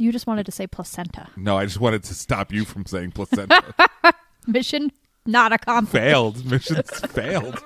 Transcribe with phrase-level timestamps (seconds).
[0.00, 1.28] You just wanted to say placenta.
[1.36, 3.62] No, I just wanted to stop you from saying placenta.
[4.46, 4.92] Mission
[5.26, 5.92] not accomplished.
[5.92, 6.46] failed.
[6.46, 7.62] Missions failed.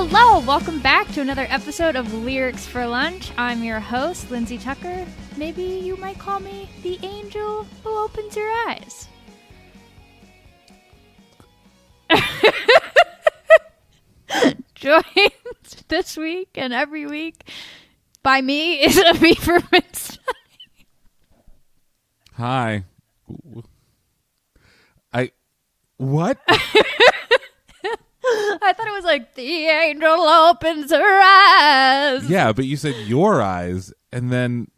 [0.00, 3.32] Hello, welcome back to another episode of Lyrics for Lunch.
[3.36, 5.04] I'm your host, Lindsay Tucker.
[5.36, 9.08] Maybe you might call me the angel who opens your eyes.
[14.76, 15.02] Joined
[15.88, 17.50] this week and every week
[18.22, 20.24] by me is a Avi Rubenstein.
[22.34, 22.84] Hi.
[25.12, 25.32] I
[25.96, 26.38] what?
[28.62, 32.28] I thought it was like the angel opens her eyes.
[32.28, 34.68] yeah, but you said your eyes, and then.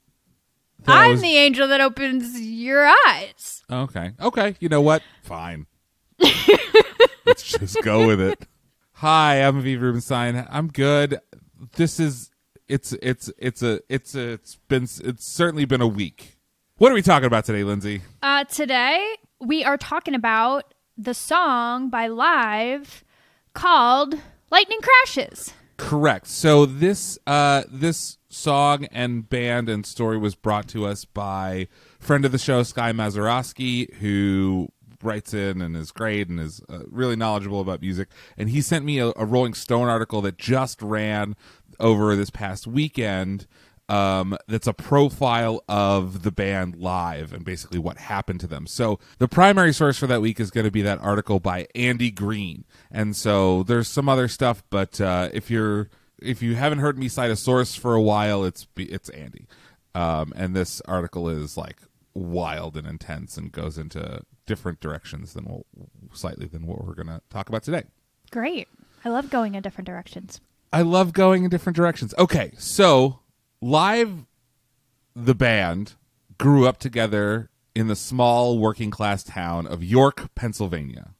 [0.85, 3.63] then I'm was- the angel that opens your eyes.
[3.71, 4.13] Okay.
[4.21, 4.57] Okay.
[4.61, 5.03] You know what?
[5.23, 5.67] Fine.
[7.27, 8.47] Let's just go with it.
[8.95, 10.47] Hi, I'm Aviv Rubenstein.
[10.51, 11.21] I'm good.
[11.77, 12.31] This is
[12.69, 16.37] it's it's it's a it's a it's been it's certainly been a week.
[16.77, 18.03] What are we talking about today, Lindsay?
[18.23, 23.05] Uh, today we are talking about the song by Live
[23.55, 24.15] called
[24.51, 26.27] "Lightning Crashes." Correct.
[26.27, 32.25] So this uh this song and band and story was brought to us by friend
[32.25, 34.69] of the show Sky Mazurowski who
[35.03, 38.85] writes in and is great and is uh, really knowledgeable about music and he sent
[38.85, 41.35] me a, a Rolling Stone article that just ran
[41.81, 43.47] over this past weekend
[43.91, 48.69] um, that's a profile of the band live and basically what happened to them.
[48.69, 52.13] So the primary source for that week is going to be that article by Andy
[52.13, 54.63] Green, and so there's some other stuff.
[54.71, 55.91] But uh, if you're
[56.23, 59.49] if you haven't heard me cite a source for a while, it's it's Andy,
[59.97, 61.79] um, and this article is like
[62.15, 65.67] wild and intense and goes into different directions than what,
[66.13, 67.85] slightly than what we're going to talk about today.
[68.31, 68.69] Great.
[69.05, 70.41] I love going in different directions.
[70.73, 72.15] I love going in different directions.
[72.19, 73.20] Okay, so
[73.61, 74.27] live,
[75.15, 75.95] the band
[76.39, 81.15] grew up together in the small working class town of York, Pennsylvania.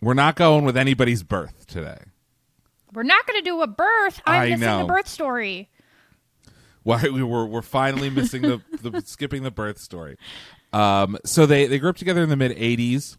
[0.00, 1.98] We're not going with anybody's birth today.
[2.92, 4.20] We're not going to do a birth.
[4.24, 4.78] I'm I missing know.
[4.80, 5.68] the birth story.
[6.82, 10.16] Why we were we're finally missing the, the skipping the birth story.
[10.72, 13.18] Um, so they they grew up together in the mid '80s,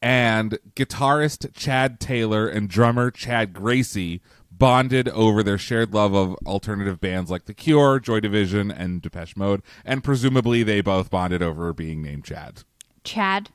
[0.00, 4.22] and guitarist Chad Taylor and drummer Chad Gracie
[4.64, 9.36] bonded over their shared love of alternative bands like The Cure, Joy Division, and Depeche
[9.36, 12.62] Mode, and presumably they both bonded over being named Chad.
[13.04, 13.50] Chad.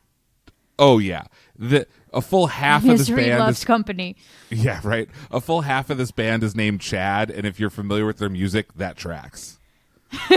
[0.78, 1.24] Oh yeah,
[1.58, 4.18] the a full half of this Misery band loves is company.
[4.52, 5.10] yeah right.
[5.32, 8.30] A full half of this band is named Chad, and if you're familiar with their
[8.30, 9.58] music, that tracks.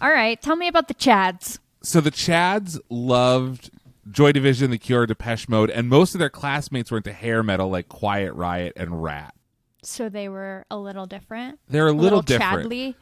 [0.00, 0.40] All right.
[0.40, 1.58] Tell me about the Chads.
[1.82, 3.70] so the Chads loved
[4.10, 7.68] Joy Division, The Cure, Depeche Mode, and most of their classmates were into hair metal
[7.68, 9.34] like Quiet Riot and Ratt.
[9.82, 11.60] So they were a little different.
[11.68, 12.64] They're a little, different.
[12.64, 12.94] Chadly.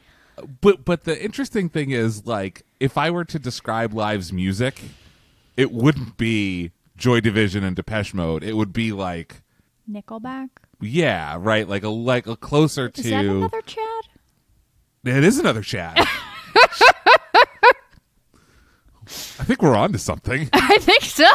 [0.61, 4.79] But but the interesting thing is like if I were to describe Live's music,
[5.55, 8.43] it wouldn't be Joy Division and Depeche Mode.
[8.43, 9.41] It would be like
[9.89, 10.49] Nickelback.
[10.79, 14.03] yeah, right, like a like a closer Is to that another Chad?
[15.03, 15.97] It is another Chad.
[19.39, 20.49] I think we're on to something.
[20.53, 21.25] I think so.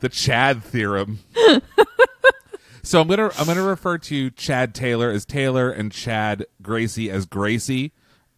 [0.00, 1.20] the Chad theorem.
[2.82, 7.26] so I'm gonna I'm gonna refer to Chad Taylor as Taylor and Chad Gracie as
[7.26, 7.92] Gracie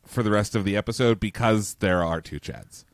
[0.04, 2.84] for the rest of the episode because there are two Chads.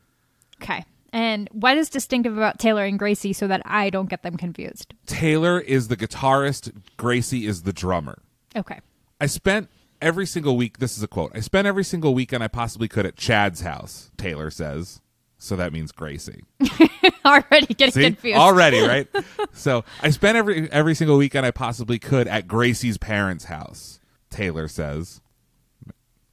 [0.62, 0.84] Okay.
[1.12, 4.94] And what is distinctive about Taylor and Gracie so that I don't get them confused?
[5.06, 8.22] Taylor is the guitarist, Gracie is the drummer.
[8.54, 8.78] Okay.
[9.20, 9.68] I spent
[10.00, 11.32] every single week this is a quote.
[11.34, 15.00] I spent every single weekend I possibly could at Chad's house, Taylor says.
[15.42, 16.44] So that means Gracie.
[17.24, 18.02] Already getting See?
[18.02, 18.38] confused.
[18.38, 19.08] Already, right?
[19.52, 24.00] so I spent every every single weekend I possibly could at Gracie's parents' house.
[24.28, 25.20] Taylor says.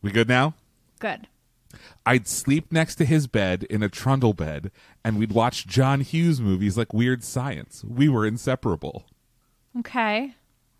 [0.01, 0.55] We good now?
[0.99, 1.27] Good.
[2.05, 4.71] I'd sleep next to his bed in a trundle bed,
[5.03, 7.83] and we'd watch John Hughes movies like Weird Science.
[7.87, 9.05] We were inseparable.
[9.79, 10.35] Okay.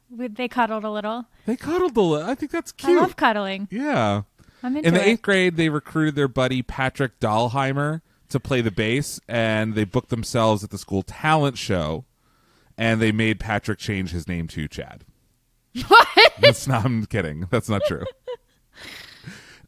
[0.10, 1.26] We- They cuddled a little.
[1.46, 2.30] They cuddled a little.
[2.30, 2.98] I think that's cute.
[2.98, 3.68] I love cuddling.
[3.72, 4.24] yeah.
[4.64, 5.08] I'm into In the it.
[5.08, 10.10] eighth grade, they recruited their buddy Patrick Dahlheimer to play the bass, and they booked
[10.10, 12.06] themselves at the school talent show,
[12.78, 15.06] and they made Patrick change his name to Chad.
[15.88, 16.08] What?
[16.40, 16.86] That's not.
[16.86, 17.48] I'm kidding.
[17.50, 18.06] That's not true.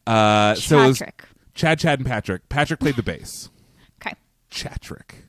[0.08, 1.24] Uh, so it was Patrick.
[1.54, 2.50] Chad, Chad, and Patrick.
[2.50, 3.50] Patrick played the bass.
[4.02, 4.16] Okay.
[4.50, 5.26] Chatrick.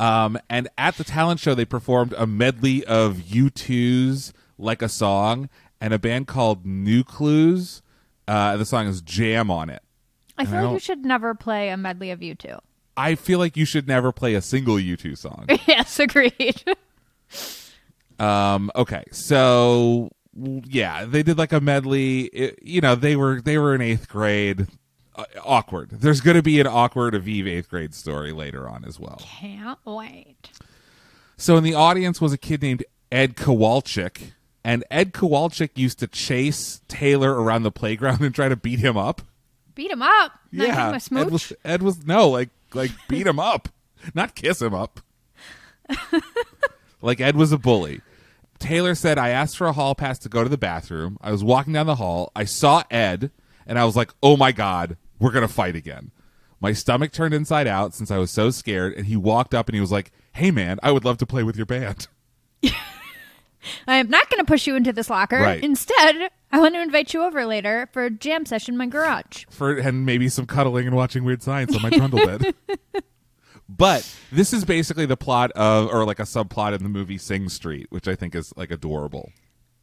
[0.00, 5.48] um, and at the talent show, they performed a medley of U2's "Like a Song,"
[5.80, 7.82] and a band called Newcleus.
[8.26, 9.82] Uh, the song is Jam on it.
[10.40, 12.56] I feel I like you should never play a medley of you two.
[12.96, 15.46] I feel like you should never play a single U2 song.
[15.68, 16.62] yes, agreed.
[18.18, 22.22] Um, okay, so yeah, they did like a medley.
[22.26, 24.66] It- you know, they were they were in eighth grade.
[25.16, 25.90] Uh, awkward.
[25.90, 29.18] There's going to be an awkward Aviv eighth grade story later on as well.
[29.20, 30.50] Can't wait.
[31.36, 34.32] So in the audience was a kid named Ed Kowalczyk,
[34.62, 38.96] and Ed Kowalczyk used to chase Taylor around the playground and try to beat him
[38.96, 39.22] up.
[39.74, 40.32] Beat him up.
[40.52, 43.68] Not yeah, Ed was Ed was no like like beat him up,
[44.14, 45.00] not kiss him up.
[47.02, 48.00] like Ed was a bully.
[48.58, 51.16] Taylor said, I asked for a hall pass to go to the bathroom.
[51.22, 52.30] I was walking down the hall.
[52.36, 53.30] I saw Ed,
[53.66, 56.10] and I was like, oh my God, we're going to fight again.
[56.60, 59.74] My stomach turned inside out since I was so scared, and he walked up and
[59.74, 62.06] he was like, hey man, I would love to play with your band.
[63.86, 65.38] I am not going to push you into this locker.
[65.38, 65.62] Right.
[65.62, 69.44] Instead, I want to invite you over later for a jam session in my garage.
[69.50, 72.54] for and maybe some cuddling and watching weird science on my trundle bed.
[73.68, 77.48] but this is basically the plot of or like a subplot in the movie Sing
[77.48, 79.32] Street, which I think is like adorable.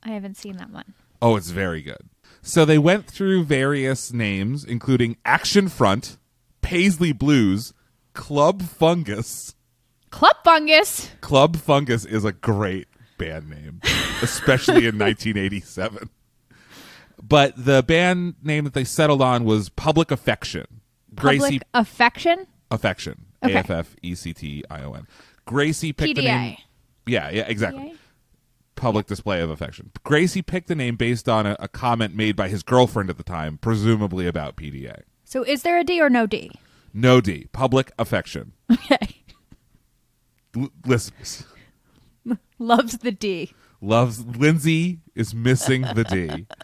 [0.04, 0.94] I haven't seen that one.
[1.22, 2.10] Oh, it's very good.
[2.42, 6.18] So they went through various names, including Action Front,
[6.62, 7.74] Paisley Blues,
[8.14, 9.56] Club Fungus.
[10.12, 11.10] Club Fungus.
[11.22, 13.82] Club Fungus is a great band name,
[14.22, 16.10] especially in 1987.
[17.22, 20.82] But the band name that they settled on was Public Affection.
[21.16, 22.46] Gracie Affection.
[22.70, 23.26] Affection.
[23.44, 23.54] Okay.
[23.54, 25.08] A F F E C T I O N.
[25.46, 26.58] Gracie picked the name.
[27.06, 27.84] Yeah, yeah, exactly.
[27.84, 27.98] PDA?
[28.76, 29.92] Public display of affection.
[30.04, 33.24] Gracie picked the name based on a, a comment made by his girlfriend at the
[33.24, 35.02] time, presumably about PDA.
[35.24, 36.52] So is there a D or no D?
[36.94, 37.48] No D.
[37.52, 38.54] Public affection.
[38.72, 39.24] Okay.
[40.56, 41.46] L- listeners.
[42.60, 43.54] Loves the D.
[43.82, 46.46] loves Lindsay is missing the D.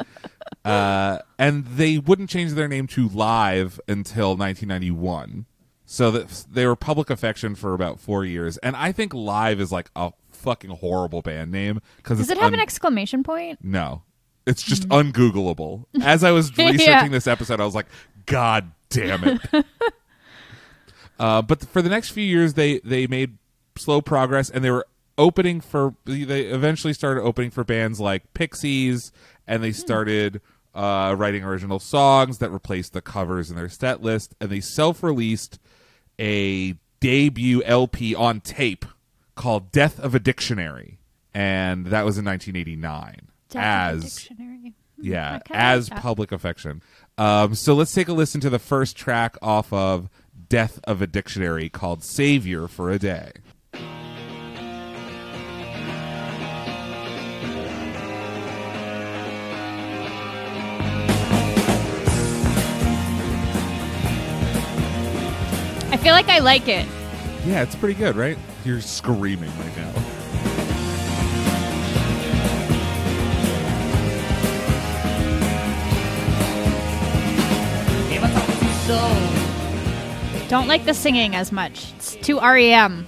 [0.65, 5.45] Uh, and they wouldn't change their name to Live until 1991.
[5.85, 8.57] So that they were public affection for about four years.
[8.59, 12.53] And I think Live is like a fucking horrible band name because Does it have
[12.53, 13.59] an exclamation point?
[13.61, 14.03] no,
[14.45, 15.85] it's just ungoogleable.
[16.01, 17.07] As I was researching Yeah.
[17.09, 17.87] this episode, I was like,
[18.25, 19.65] God damn it.
[21.19, 23.37] uh, but for the next few years, they they made
[23.77, 24.85] slow progress, and they were
[25.17, 25.95] opening for.
[26.05, 29.11] They eventually started opening for bands like Pixies,
[29.47, 30.41] and they started
[30.73, 35.59] uh, writing original songs that replaced the covers in their set list, and they self-released
[36.19, 38.85] a debut LP on tape
[39.35, 40.99] called "Death of a Dictionary,"
[41.33, 44.73] and that was in 1989 Death of a as dictionary.
[44.99, 46.81] yeah, as like public affection.
[47.17, 50.09] Um, so let's take a listen to the first track off of
[50.49, 53.31] Death of a Dictionary called Savior for a Day.
[66.03, 66.85] Feel like I like it.
[67.45, 68.37] Yeah, it's pretty good, right?
[68.65, 69.93] You're screaming right now.
[80.49, 81.93] Don't like the singing as much.
[81.95, 83.07] It's too REM.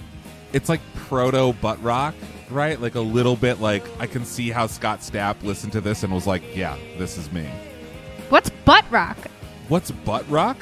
[0.52, 2.14] It's like proto butt rock,
[2.50, 2.80] right?
[2.80, 6.12] Like a little bit like I can see how Scott Stapp listened to this and
[6.12, 7.46] was like, yeah, this is me.
[8.30, 9.18] What's butt rock?
[9.68, 10.56] What's butt rock?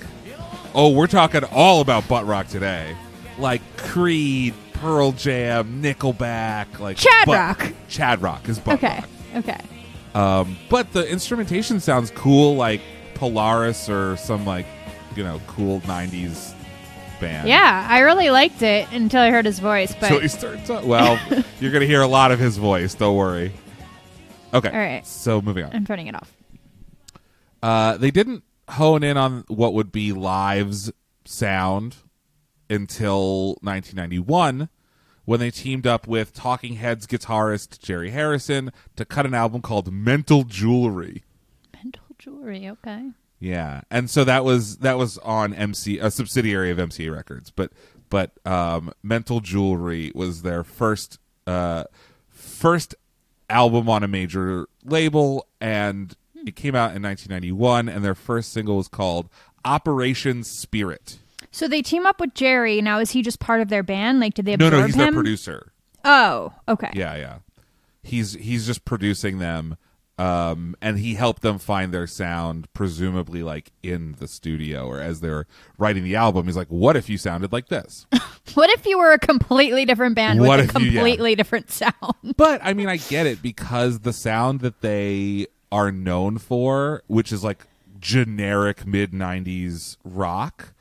[0.75, 2.97] Oh, we're talking all about butt rock today.
[3.39, 7.73] Like Creed, Pearl Jam, Nickelback, like Chad butt- rock.
[7.89, 8.97] Chad rock is butt Okay.
[8.97, 9.09] rock.
[9.37, 9.61] Okay.
[10.15, 12.81] Um, but the instrumentation sounds cool, like
[13.15, 14.67] Polaris or some like
[15.17, 16.55] you know cool '90s
[17.21, 17.49] band.
[17.49, 20.71] Yeah, I really liked it until I heard his voice, but So he starts.
[20.71, 21.19] Up, well,
[21.61, 22.95] you're gonna hear a lot of his voice.
[22.95, 23.53] Don't worry.
[24.53, 24.69] Okay.
[24.71, 25.05] All right.
[25.07, 25.73] So moving on.
[25.75, 26.33] I'm turning it off.
[27.63, 30.93] Uh, they didn't hone in on what would be Live's
[31.25, 31.97] sound
[32.71, 34.69] until 1991
[35.25, 39.93] when they teamed up with Talking Heads guitarist Jerry Harrison to cut an album called
[39.93, 41.25] Mental Jewelry.
[41.73, 42.69] Mental jewelry.
[42.69, 43.11] Okay.
[43.41, 47.73] Yeah, and so that was that was on MC, a subsidiary of MCA Records, but
[48.09, 51.85] but um, Mental Jewelry was their first uh,
[52.31, 52.95] first
[53.51, 58.77] album on a major label, and it came out in 1991, and their first single
[58.77, 59.29] was called
[59.65, 61.19] Operation Spirit.
[61.51, 62.81] So they team up with Jerry.
[62.83, 64.21] Now is he just part of their band?
[64.21, 64.99] Like, did they No, absorb no, he's him?
[65.01, 65.73] their producer.
[66.05, 66.91] Oh, okay.
[66.95, 67.39] Yeah, yeah.
[68.03, 69.77] He's he's just producing them,
[70.19, 75.21] um, and he helped them find their sound, presumably like in the studio or as
[75.21, 75.47] they're
[75.79, 76.45] writing the album.
[76.45, 78.07] He's like, "What if you sounded like this?"
[78.53, 81.01] What if you were a completely different band What with a if you- yeah.
[81.01, 82.35] completely different sound?
[82.37, 87.33] but I mean, I get it because the sound that they are known for, which
[87.33, 87.67] is like
[87.99, 90.73] generic mid 90s rock,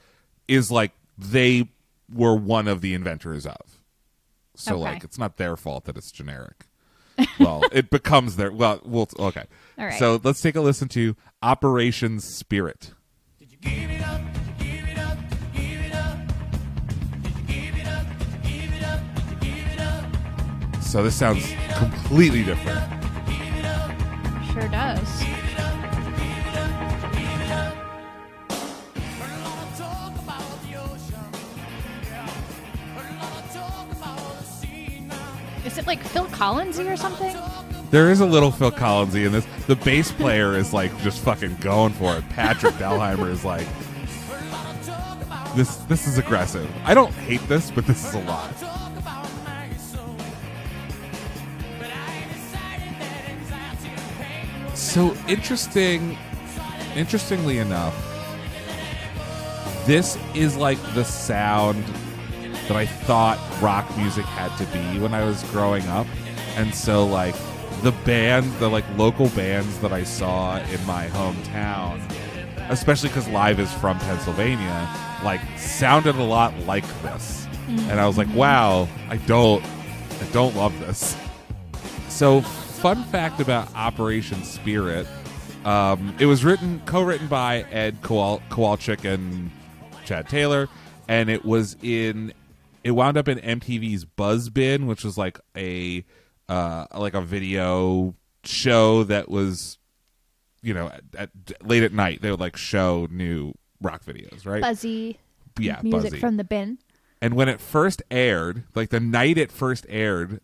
[0.47, 1.67] is like they
[2.13, 3.79] were one of the inventors of.
[4.55, 4.83] So Okay.
[4.83, 6.67] like it's not their fault that it's generic.
[7.39, 9.45] well, it becomes their well, we'll okay.
[9.79, 9.97] All right.
[9.97, 12.91] So let's take a listen to Operation Spirit.
[13.39, 14.21] Did you give it up?
[14.59, 15.17] Did you give it up?
[15.29, 16.17] Did you give it up?
[17.23, 18.05] Did you give it up?
[18.19, 19.01] Did you give it up?
[19.15, 20.83] Did you give it up?
[20.83, 23.02] So this sounds completely different.
[24.53, 25.21] Sure does.
[25.21, 25.39] Heard
[29.31, 31.25] a lot of talk about the ocean.
[32.03, 32.27] Yeah.
[32.93, 35.65] Heard a lot of talk about the sea now.
[35.65, 37.35] Is it like Phil Collinsy or something?
[37.89, 39.47] There is a little Phil Collinsy in this.
[39.65, 42.29] The bass player is like just fucking going for it.
[42.29, 43.65] Patrick Dahlheimer is like
[45.55, 45.77] this.
[45.77, 46.69] This is aggressive.
[46.85, 48.53] I don't hate this, but this is a lot.
[54.73, 56.17] So interesting.
[56.95, 57.95] Interestingly enough,
[59.87, 61.83] this is like the sound
[62.67, 66.05] that I thought rock music had to be when I was growing up,
[66.55, 67.33] and so like
[67.81, 71.99] the band, the like local bands that I saw in my hometown,
[72.69, 74.87] especially because Live is from Pennsylvania,
[75.23, 78.37] like sounded a lot like this, and I was like, mm-hmm.
[78.37, 81.17] wow, I don't, I don't love this.
[82.07, 82.41] So,
[82.83, 85.07] fun fact about Operation Spirit:
[85.63, 89.49] um, it was written, co-written by Ed Kowal- Kowalczyk and
[90.03, 90.67] Chad Taylor,
[91.07, 92.33] and it was in.
[92.83, 96.03] It wound up in MTV's Buzz Bin, which was like a
[96.49, 99.77] uh, like a video show that was,
[100.61, 101.29] you know, at, at
[101.65, 104.61] late at night they would like show new rock videos, right?
[104.61, 105.17] Buzzy
[105.57, 106.19] yeah, music Buzzy.
[106.19, 106.79] from the bin.
[107.21, 110.41] And when it first aired, like the night it first aired,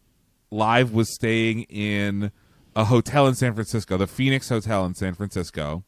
[0.51, 2.31] Live was staying in
[2.75, 5.83] a hotel in San Francisco, the Phoenix Hotel in San Francisco.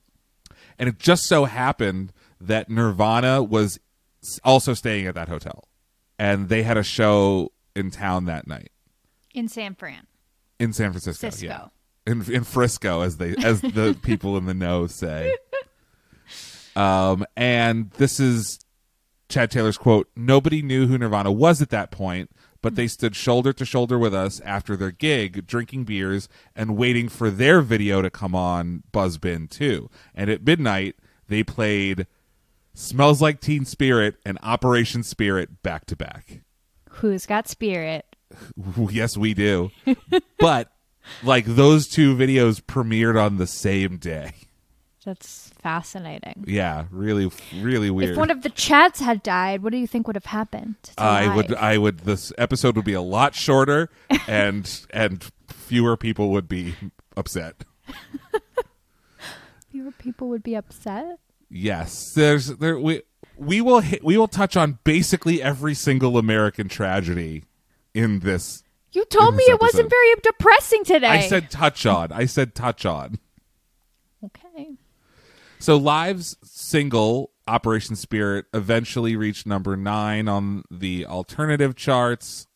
[0.78, 3.80] And it just so happened that Nirvana was
[4.44, 5.66] also staying at that hotel.
[6.20, 8.70] And they had a show in town that night
[9.34, 10.06] In San Fran.
[10.60, 11.30] in San Francisco.
[11.30, 11.46] Cisco.
[11.48, 11.66] Yeah.
[12.06, 15.36] In in Frisco as they as the people in the know say.
[16.76, 18.60] Um and this is
[19.30, 22.30] Chad Taylor's quote, nobody knew who Nirvana was at that point,
[22.62, 22.90] but they mm-hmm.
[22.90, 27.62] stood shoulder to shoulder with us after their gig, drinking beers and waiting for their
[27.62, 29.90] video to come on Buzzbin too.
[30.14, 30.96] And at midnight,
[31.28, 32.08] they played
[32.74, 36.42] Smells Like Teen Spirit and Operation Spirit back to back.
[36.90, 38.06] Who's got spirit?
[38.90, 39.72] yes, we do.
[40.40, 40.72] but
[41.24, 44.34] like those two videos premiered on the same day.
[45.06, 46.44] That's fascinating.
[46.48, 48.12] Yeah, really really weird.
[48.12, 50.76] If one of the chats had died, what do you think would have happened?
[50.84, 53.90] to uh, I would I would this episode would be a lot shorter
[54.28, 56.76] and and fewer people would be
[57.16, 57.64] upset.
[59.72, 61.20] Fewer people would be upset.
[61.50, 63.04] Yes, there's there we
[63.38, 67.46] we will hit, we will touch on basically every single American tragedy
[67.94, 68.64] in this.
[68.92, 71.08] You told In me this it wasn't very depressing today.
[71.08, 72.12] I said touch on.
[72.12, 73.20] I said touch on.
[75.62, 82.48] So Live's single Operation Spirit eventually reached number 9 on the alternative charts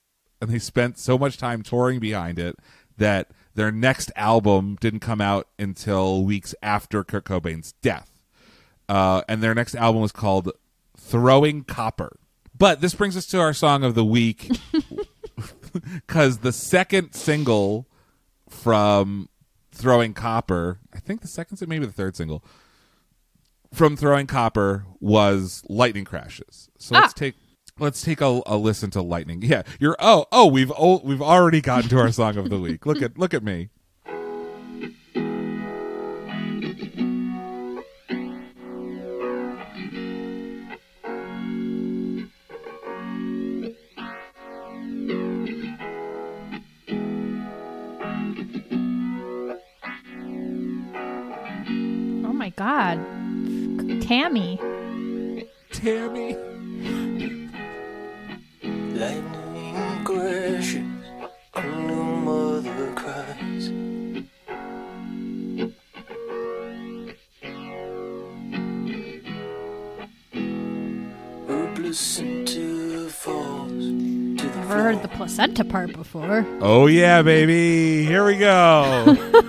[0.41, 2.55] and they spent so much time touring behind it
[2.97, 8.23] that their next album didn't come out until weeks after Kurt Cobain's death.
[8.89, 10.51] Uh, and their next album was called
[10.97, 12.17] Throwing Copper.
[12.57, 14.49] But this brings us to our song of the week
[16.07, 17.85] cuz the second single
[18.49, 19.29] from
[19.71, 22.43] Throwing Copper, I think the second maybe the third single
[23.75, 26.69] from throwing copper was lightning crashes.
[26.79, 27.19] So let's Ah.
[27.19, 27.35] take
[27.77, 29.41] let's take a, a listen to lightning.
[29.43, 32.85] Yeah, you're oh oh we've oh, we've already gotten to our song of the week.
[32.85, 33.69] Look at look at me.
[75.55, 76.45] The part before.
[76.61, 78.05] Oh yeah, baby.
[78.05, 79.41] Here we go.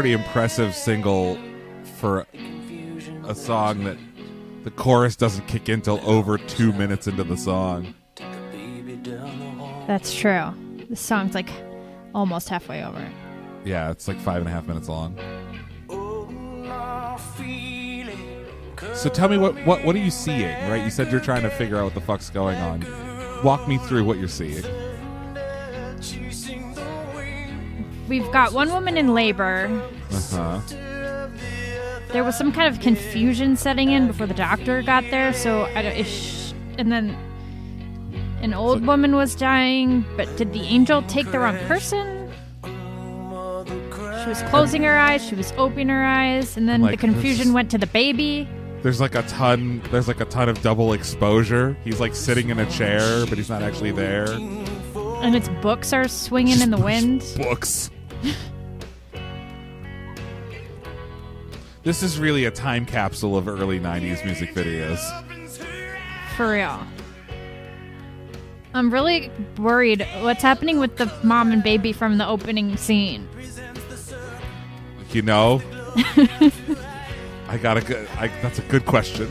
[0.00, 1.38] pretty impressive single
[1.98, 2.26] for
[3.26, 3.98] a song that
[4.64, 7.94] the chorus doesn't kick in till over two minutes into the song.
[8.14, 9.84] Take a baby down the hall.
[9.86, 10.54] That's true.
[10.88, 11.50] The song's like
[12.14, 13.06] almost halfway over.
[13.66, 15.18] Yeah, it's like five and a half minutes long.
[18.94, 20.70] So tell me what what what are you seeing?
[20.70, 20.82] Right?
[20.82, 22.86] You said you're trying to figure out what the fuck's going on.
[23.44, 24.64] Walk me through what you're seeing.
[28.10, 29.70] We've got one woman in labor.
[30.10, 30.60] Uh huh.
[32.12, 35.82] There was some kind of confusion setting in before the doctor got there, so I
[35.82, 35.96] don't.
[35.96, 37.16] Ish, and then
[38.42, 42.32] an old woman was dying, but did the angel take the wrong person?
[42.64, 47.46] She was closing her eyes, she was opening her eyes, and then Like the confusion
[47.46, 48.48] this- went to the baby.
[48.82, 49.82] There's like a ton.
[49.92, 51.76] There's like a ton of double exposure.
[51.84, 54.28] He's like sitting in a chair, but he's not actually there.
[54.32, 57.22] And its books are swinging in the wind.
[57.36, 57.88] Books.
[61.82, 64.98] this is really a time capsule of early '90s music videos.
[66.36, 66.80] For real.
[68.72, 73.28] I'm really worried what's happening with the mom and baby from the opening scene.
[75.10, 75.60] You know,
[77.48, 78.08] I got a good.
[78.16, 79.28] I, that's a good question.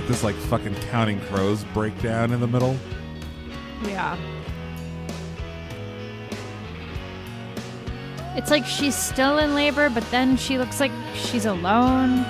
[0.00, 2.76] Got this like fucking counting crows breakdown in the middle.
[3.82, 4.14] Yeah.
[8.36, 12.26] It's like she's still in labor, but then she looks like she's alone.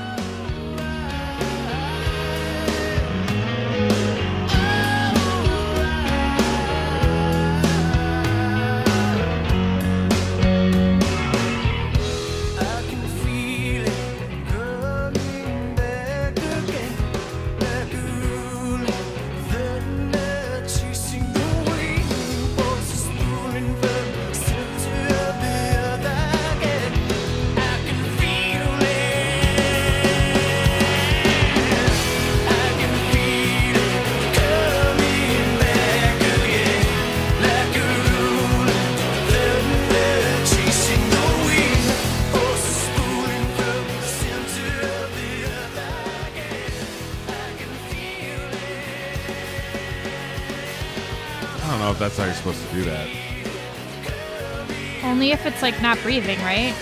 [55.46, 56.74] It's like not breathing, right?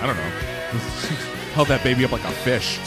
[0.00, 0.22] I don't know.
[1.54, 2.78] Held that baby up like a fish.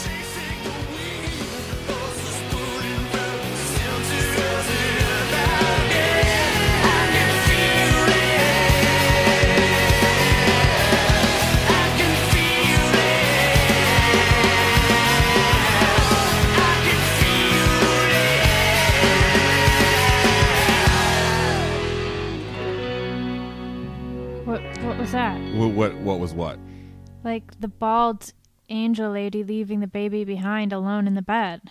[27.60, 28.32] The bald
[28.68, 31.62] angel lady leaving the baby behind alone in the bed.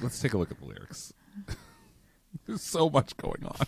[0.00, 1.12] Let's take a look at the lyrics.
[2.46, 3.66] There's so much going on.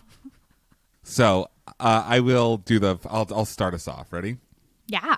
[1.03, 1.49] So
[1.81, 2.99] uh, I will do the.
[3.09, 4.13] I'll I'll start us off.
[4.13, 4.39] Ready?
[4.87, 5.17] Yeah.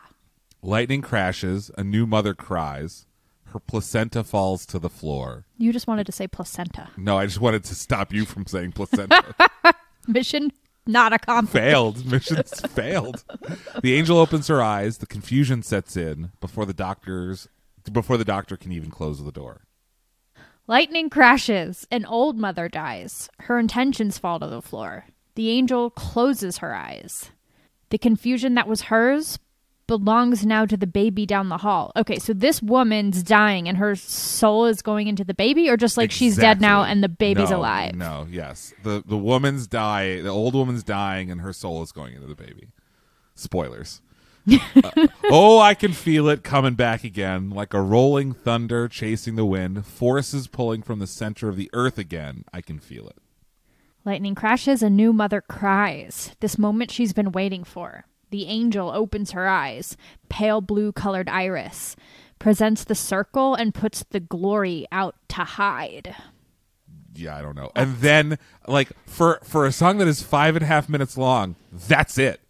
[0.62, 1.70] Lightning crashes.
[1.76, 3.06] A new mother cries.
[3.46, 5.46] Her placenta falls to the floor.
[5.56, 6.90] You just wanted to say placenta.
[6.98, 9.34] No, I just wanted to stop you from saying placenta.
[10.06, 10.52] Mission
[10.88, 11.52] not accomplished.
[11.52, 12.06] failed.
[12.06, 13.24] Mission's failed.
[13.82, 14.98] The angel opens her eyes.
[14.98, 17.48] The confusion sets in before the doctors
[17.92, 19.62] before the doctor can even close the door.
[20.66, 21.86] Lightning crashes.
[21.90, 23.30] An old mother dies.
[23.40, 25.06] Her intentions fall to the floor.
[25.36, 27.30] The angel closes her eyes.
[27.90, 29.38] The confusion that was hers
[29.88, 31.90] belongs now to the baby down the hall.
[31.96, 35.96] Okay, so this woman's dying and her soul is going into the baby, or just
[35.96, 37.94] like she's dead now and the baby's No, alive?
[37.96, 38.72] No, yes.
[38.84, 42.36] The the woman's die the old woman's dying and her soul is going into the
[42.36, 42.68] baby.
[43.34, 44.00] Spoilers.
[44.82, 49.44] Uh, oh, I can feel it coming back again, like a rolling thunder chasing the
[49.44, 52.44] wind, forces pulling from the center of the earth again.
[52.50, 53.16] I can feel it.
[54.06, 56.34] Lightning crashes, a new mother cries.
[56.40, 58.06] This moment she's been waiting for.
[58.30, 59.96] The angel opens her eyes,
[60.28, 61.96] pale blue colored iris,
[62.38, 66.14] presents the circle, and puts the glory out to hide.
[67.14, 67.70] Yeah, I don't know.
[67.74, 71.56] And then, like for for a song that is five and a half minutes long,
[71.72, 72.40] that's it.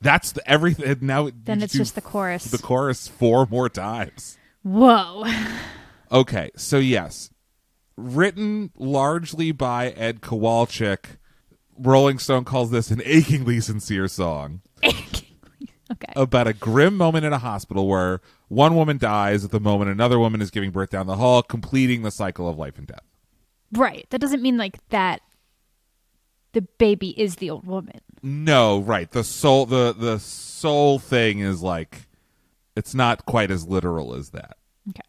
[0.00, 0.98] That's the everything.
[1.00, 2.44] Now Then it's just the chorus.
[2.46, 4.36] The chorus four more times.
[4.62, 5.24] Whoa.
[6.10, 7.30] Okay, so yes,
[7.96, 11.16] written largely by Ed Kowalczyk.
[11.78, 14.60] Rolling Stone calls this an achingly sincere song
[15.92, 16.12] okay.
[16.16, 20.18] about a grim moment in a hospital where one woman dies at the moment another
[20.18, 23.04] woman is giving birth down the hall, completing the cycle of life and death.
[23.72, 24.06] Right.
[24.10, 25.22] That doesn't mean like that
[26.52, 28.00] the baby is the old woman.
[28.22, 29.10] No, right.
[29.10, 32.06] The soul the the soul thing is like
[32.76, 34.56] it's not quite as literal as that.
[34.90, 35.00] Okay.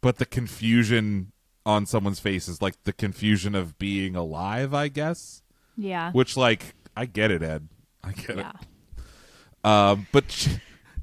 [0.00, 1.32] But the confusion
[1.66, 5.42] on someone's face is like the confusion of being alive, I guess.
[5.76, 6.12] Yeah.
[6.12, 7.68] Which like I get it, Ed.
[8.02, 8.50] I get yeah.
[8.50, 8.66] it.
[9.64, 10.48] Um but Ch-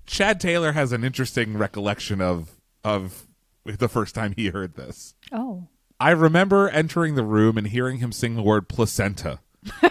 [0.06, 2.52] Chad Taylor has an interesting recollection of
[2.84, 3.28] of
[3.66, 5.16] the first time he heard this.
[5.32, 5.68] Oh.
[6.00, 9.40] I remember entering the room and hearing him sing the word placenta.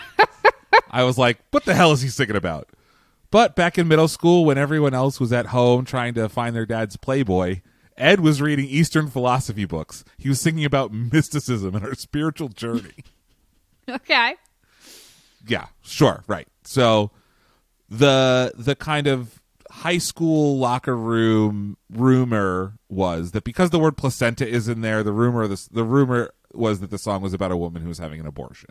[0.91, 2.69] I was like, what the hell is he singing about?
[3.31, 6.67] But back in middle school, when everyone else was at home trying to find their
[6.67, 7.63] dad's Playboy,
[7.97, 10.05] Ed was reading Eastern philosophy books.
[10.19, 12.93] He was singing about mysticism and our spiritual journey.
[13.87, 14.37] Okay.
[15.47, 16.49] yeah, sure, right.
[16.63, 17.11] So
[17.99, 24.47] the the kind of high school locker room rumor was that because the word placenta
[24.47, 27.57] is in there, the rumor the, the rumor was that the song was about a
[27.57, 28.71] woman who was having an abortion.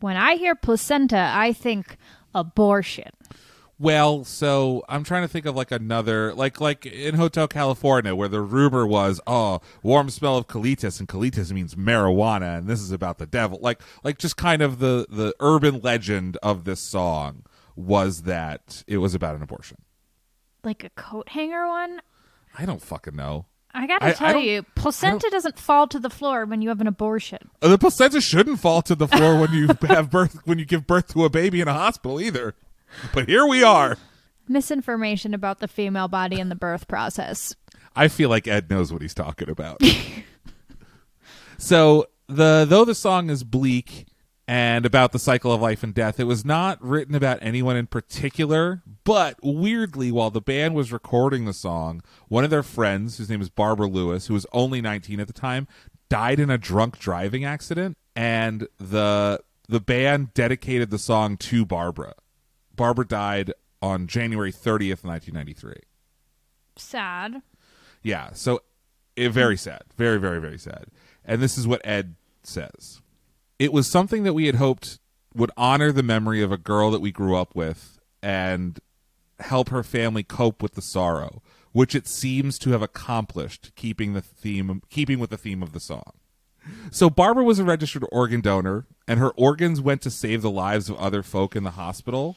[0.00, 1.96] When I hear placenta, I think
[2.34, 3.10] abortion.
[3.78, 8.28] Well, so I'm trying to think of like another like like in Hotel California where
[8.28, 12.92] the rumor was, oh, warm smell of colitas and colitas means marijuana and this is
[12.92, 13.58] about the devil.
[13.60, 17.44] Like like just kind of the the urban legend of this song
[17.76, 19.78] was that it was about an abortion.
[20.64, 22.00] Like a coat hanger one?
[22.58, 23.46] I don't fucking know.
[23.74, 26.68] I gotta I- I tell don't- you, placenta doesn't fall to the floor when you
[26.68, 27.50] have an abortion.
[27.62, 30.86] Uh, The placenta shouldn't fall to the floor when you have birth when you give
[30.86, 32.54] birth to a baby in a hospital either.
[33.14, 33.96] But here we are.
[34.46, 37.54] Misinformation about the female body and the birth process.
[37.96, 39.80] I feel like Ed knows what he's talking about.
[41.58, 44.06] so the though the song is bleak
[44.52, 47.86] and about the cycle of life and death, it was not written about anyone in
[47.86, 48.82] particular.
[49.02, 53.40] But weirdly, while the band was recording the song, one of their friends, whose name
[53.40, 55.68] is Barbara Lewis, who was only 19 at the time,
[56.10, 62.12] died in a drunk driving accident, and the the band dedicated the song to Barbara.
[62.76, 65.76] Barbara died on January 30th, 1993.
[66.76, 67.40] Sad.
[68.02, 68.60] Yeah, so
[69.16, 69.84] it, very sad.
[69.96, 70.88] Very, very, very sad.
[71.24, 73.01] And this is what Ed says
[73.62, 74.98] It was something that we had hoped
[75.36, 78.80] would honor the memory of a girl that we grew up with and
[79.38, 84.20] help her family cope with the sorrow, which it seems to have accomplished, keeping the
[84.20, 86.14] theme keeping with the theme of the song.
[86.90, 90.90] So Barbara was a registered organ donor, and her organs went to save the lives
[90.90, 92.34] of other folk in the hospital.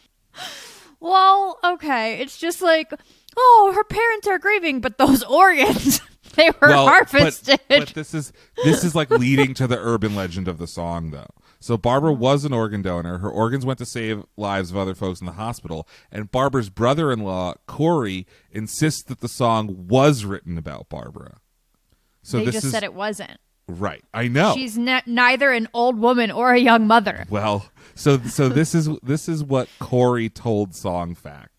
[0.99, 2.19] Well, okay.
[2.19, 2.93] It's just like,
[3.35, 6.01] oh, her parents are grieving, but those organs,
[6.37, 7.59] they were well, harvested.
[7.67, 11.11] But, but this is this is like leading to the urban legend of the song,
[11.11, 11.27] though.
[11.59, 13.17] So Barbara was an organ donor.
[13.19, 15.87] Her organs went to save lives of other folks in the hospital.
[16.11, 21.39] And Barbara's brother-in-law Corey insists that the song was written about Barbara.
[22.21, 23.39] So they just is said it wasn't.
[23.67, 24.03] right.
[24.13, 24.53] I know.
[24.53, 27.25] She's ne- neither an old woman or a young mother.
[27.29, 31.54] Well, so so this is this is what Corey told Songfacts.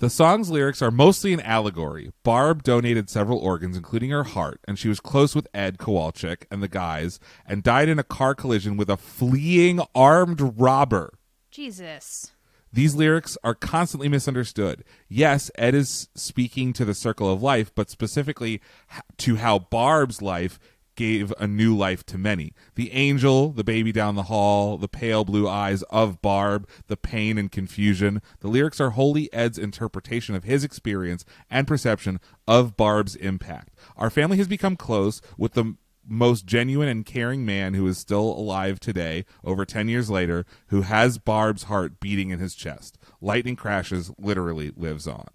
[0.00, 2.10] The song's lyrics are mostly an allegory.
[2.22, 6.62] Barb donated several organs, including her heart, and she was close with Ed Kowalczyk and
[6.62, 11.18] the guys, and died in a car collision with a fleeing armed robber.
[11.50, 12.32] Jesus.
[12.72, 14.84] These lyrics are constantly misunderstood.
[15.06, 18.62] Yes, Ed is speaking to the circle of life, but specifically
[19.18, 20.58] to how Barb's life
[21.00, 22.52] gave a new life to many.
[22.74, 27.38] The angel, the baby down the hall, the pale blue eyes of Barb, the pain
[27.38, 28.20] and confusion.
[28.40, 33.74] The lyrics are wholly Ed's interpretation of his experience and perception of Barb's impact.
[33.96, 35.74] Our family has become close with the
[36.06, 40.82] most genuine and caring man who is still alive today, over 10 years later, who
[40.82, 42.98] has Barb's heart beating in his chest.
[43.22, 45.28] Lightning Crashes literally lives on.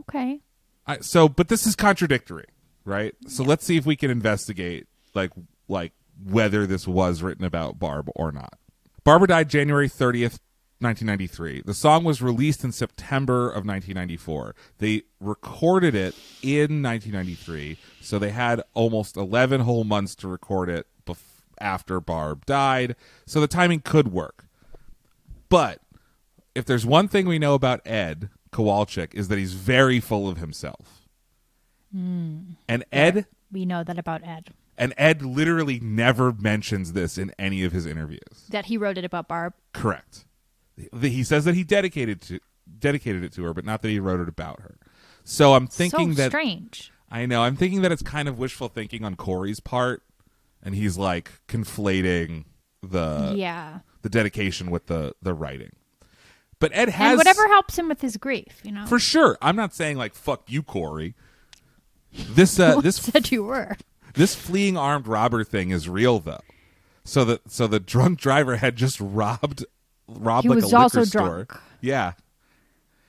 [0.00, 0.40] Okay.
[0.84, 2.46] I, so, but this is contradictory,
[2.84, 3.14] right?
[3.28, 5.32] So let's see if we can investigate, like,
[5.68, 8.58] like whether this was written about Barb or not.
[9.04, 10.38] Barbara died January 30th,
[10.78, 11.62] 1993.
[11.64, 14.54] The song was released in September of 1994.
[14.78, 20.86] They recorded it in 1993, so they had almost 11 whole months to record it
[21.06, 21.16] bef-
[21.58, 22.94] after Barb died.
[23.24, 24.44] So the timing could work.
[25.48, 25.80] But
[26.54, 30.38] if there's one thing we know about Ed Kowalczyk is that he's very full of
[30.38, 31.08] himself.
[31.92, 32.40] Hmm.
[32.68, 34.48] And Ed We know that about Ed.
[34.78, 38.46] And Ed literally never mentions this in any of his interviews.
[38.50, 39.54] That he wrote it about Barb.
[39.72, 40.24] Correct.
[41.00, 42.40] He says that he dedicated to
[42.78, 44.76] dedicated it to her, but not that he wrote it about her.
[45.24, 46.92] So I'm thinking so that strange.
[47.10, 50.02] I know I'm thinking that it's kind of wishful thinking on Corey's part,
[50.62, 52.44] and he's like conflating
[52.82, 53.80] the yeah.
[54.02, 55.72] the dedication with the the writing.
[56.58, 58.86] But Ed has And whatever helps him with his grief, you know.
[58.86, 59.36] for sure.
[59.42, 61.14] I'm not saying like fuck you, Corey.
[62.12, 63.76] This uh, this said you were.
[64.16, 66.40] This fleeing armed robber thing is real though.
[67.04, 69.64] So the so the drunk driver had just robbed
[70.08, 71.28] robbed He like a liquor also store.
[71.44, 71.54] drunk.
[71.80, 72.12] Yeah.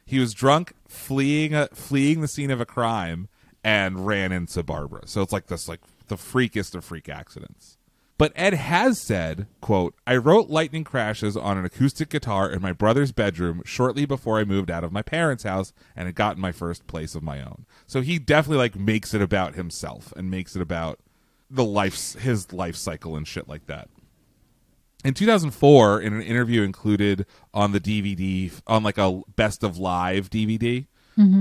[0.05, 3.27] He was drunk, fleeing a, fleeing the scene of a crime,
[3.63, 5.01] and ran into Barbara.
[5.05, 7.76] So it's like this, like the freakiest of freak accidents.
[8.17, 12.73] But Ed has said, "quote I wrote Lightning Crashes on an acoustic guitar in my
[12.73, 16.51] brother's bedroom shortly before I moved out of my parents' house and had gotten my
[16.51, 20.55] first place of my own." So he definitely like makes it about himself and makes
[20.55, 20.99] it about
[21.49, 23.89] the life his life cycle and shit like that.
[25.05, 30.29] In 2004, in an interview included on the DVD, on like a best of live
[30.29, 30.87] DVD,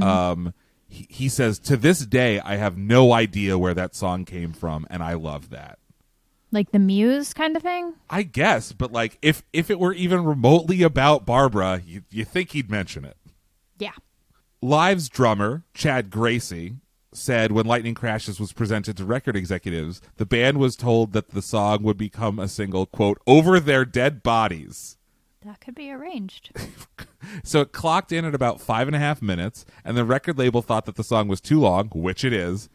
[0.02, 0.52] um,
[0.88, 4.86] he, he says, To this day, I have no idea where that song came from,
[4.90, 5.78] and I love that.
[6.52, 7.94] Like the muse kind of thing?
[8.08, 12.52] I guess, but like if if it were even remotely about Barbara, you you think
[12.52, 13.16] he'd mention it.
[13.78, 13.92] Yeah.
[14.62, 16.76] Live's drummer, Chad Gracie,
[17.12, 21.42] said when Lightning Crashes was presented to record executives, the band was told that the
[21.42, 24.96] song would become a single, quote, over their dead bodies.
[25.44, 26.50] That could be arranged.
[27.44, 30.62] So it clocked in at about five and a half minutes, and the record label
[30.62, 32.68] thought that the song was too long, which it is.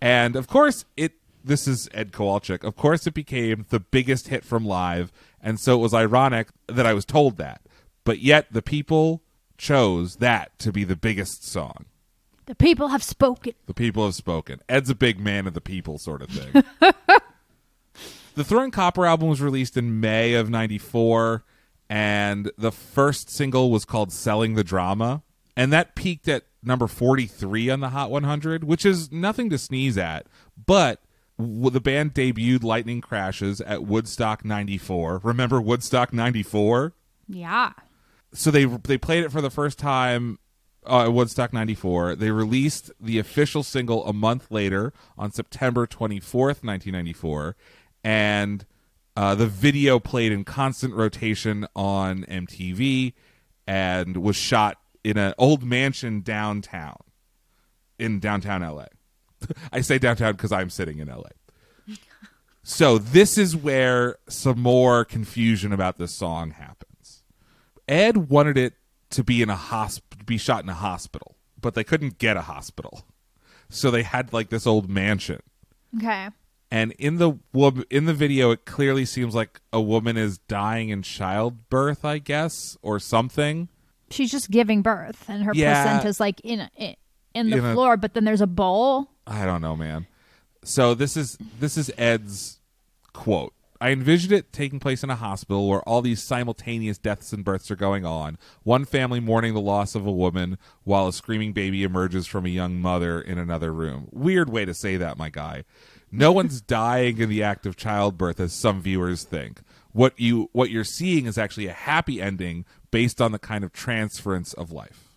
[0.00, 1.12] And of course, it.
[1.44, 2.64] This is Ed Kowalczyk.
[2.64, 6.86] Of course, it became the biggest hit from live, and so it was ironic that
[6.86, 7.62] I was told that.
[8.04, 9.22] But yet, the people
[9.58, 11.86] chose that to be the biggest song.
[12.46, 13.54] the people have spoken.
[13.66, 14.60] The people have spoken.
[14.68, 16.64] Ed's a big man of the people, sort of thing.
[18.34, 21.44] the Throwing Copper album was released in May of 94,
[21.88, 25.22] and the first single was called Selling the Drama.
[25.56, 29.98] And that peaked at number 43 on the Hot 100, which is nothing to sneeze
[29.98, 30.26] at.
[30.66, 31.02] But
[31.38, 35.20] the band debuted Lightning Crashes at Woodstock 94.
[35.24, 36.92] Remember Woodstock 94?
[37.28, 37.72] Yeah.
[38.34, 40.38] so they they played it for the first time
[40.86, 42.16] uh, at Woodstock 94.
[42.16, 47.56] They released the official single a month later on September 24th, 1994,
[48.04, 48.66] and
[49.16, 53.12] uh, the video played in constant rotation on MTV
[53.66, 56.96] and was shot in an old mansion downtown
[57.98, 58.86] in downtown LA.
[59.72, 61.22] I say downtown because I'm sitting in LA.
[62.64, 67.24] So this is where some more confusion about this song happens.
[67.88, 68.74] Ed wanted it
[69.10, 72.42] to be in a hosp- be shot in a hospital, but they couldn't get a
[72.42, 73.04] hospital.
[73.68, 75.40] So they had like this old mansion.
[75.96, 76.28] Okay.
[76.70, 80.90] And in the wo- in the video it clearly seems like a woman is dying
[80.90, 83.68] in childbirth, I guess, or something.
[84.10, 85.82] She's just giving birth, and her Yeah.
[85.82, 86.68] placenta's like in
[87.34, 89.08] in, the In a- floor, but then there's a bowl.
[89.26, 90.06] I don't know, man.
[90.64, 92.60] So this is this is Ed's
[93.12, 93.52] quote.
[93.80, 97.68] I envisioned it taking place in a hospital where all these simultaneous deaths and births
[97.68, 98.38] are going on.
[98.62, 102.48] One family mourning the loss of a woman while a screaming baby emerges from a
[102.50, 104.06] young mother in another room.
[104.12, 105.64] Weird way to say that, my guy.
[106.12, 109.62] No one's dying in the act of childbirth as some viewers think.
[109.90, 113.72] What you what you're seeing is actually a happy ending based on the kind of
[113.72, 115.08] transference of life.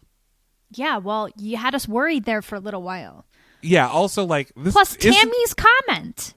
[0.71, 3.27] Yeah, well, you had us worried there for a little while.
[3.65, 6.33] Yeah, also like this Plus, Tammy's comment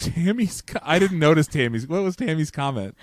[0.00, 0.62] Tammy's.
[0.62, 1.86] Co- I didn't notice Tammy's.
[1.86, 2.96] What was Tammy's comment?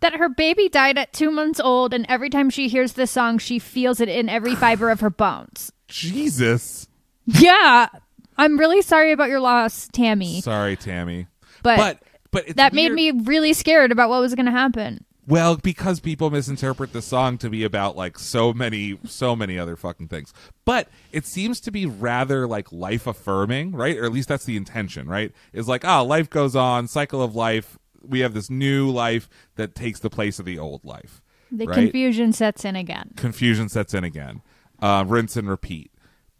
[0.00, 3.38] that her baby died at two months old, and every time she hears this song,
[3.38, 5.72] she feels it in every fiber of her bones.
[5.88, 6.88] Jesus.
[7.24, 7.88] Yeah,
[8.36, 10.40] I'm really sorry about your loss, Tammy.
[10.40, 11.28] Sorry, Tammy.
[11.62, 15.04] But, But but it's that made me really scared about what was going to happen.
[15.32, 19.76] Well, because people misinterpret the song to be about like so many, so many other
[19.76, 20.34] fucking things.
[20.66, 23.96] But it seems to be rather like life affirming, right?
[23.96, 25.32] Or at least that's the intention, right?
[25.54, 27.78] Is like, ah, life goes on, cycle of life.
[28.06, 31.22] We have this new life that takes the place of the old life.
[31.50, 31.76] The right?
[31.76, 33.12] confusion sets in again.
[33.16, 34.42] confusion sets in again.
[34.82, 35.90] Uh, rinse and repeat.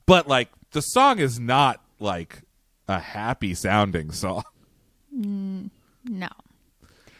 [0.05, 2.43] But like the song is not like
[2.89, 4.45] a happy sounding song.
[5.11, 6.29] No.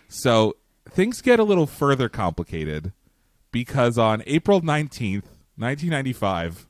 [0.09, 0.57] So
[0.93, 2.93] things get a little further complicated
[3.51, 5.25] because on April 19th,
[5.57, 6.67] 1995,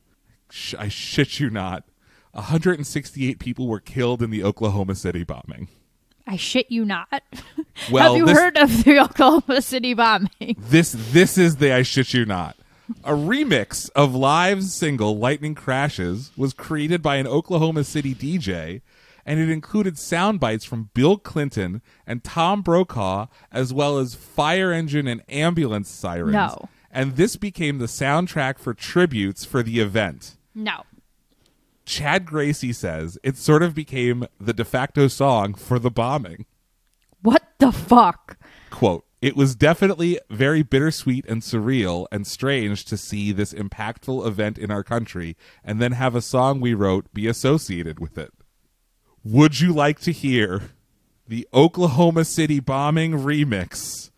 [0.50, 1.84] sh- I shit you not,
[2.32, 5.68] 168 people were killed in the Oklahoma City bombing.
[6.26, 7.22] I shit you not.
[7.90, 10.56] Well, Have you this- heard of the Oklahoma City bombing?
[10.58, 12.54] This this is the I shit you not.
[13.02, 18.82] A remix of Live's single Lightning Crashes was created by an Oklahoma City DJ
[19.24, 24.72] and it included sound bites from Bill Clinton and Tom Brokaw as well as fire
[24.72, 26.32] engine and ambulance sirens.
[26.32, 26.68] No.
[26.90, 30.36] And this became the soundtrack for tributes for the event.
[30.54, 30.84] No.
[31.84, 36.46] Chad Gracey says it sort of became the de facto song for the bombing.
[37.22, 38.36] What the fuck?
[38.70, 44.58] quote it was definitely very bittersweet and surreal and strange to see this impactful event
[44.58, 48.32] in our country and then have a song we wrote be associated with it
[49.24, 50.70] would you like to hear
[51.28, 54.10] the oklahoma city bombing remix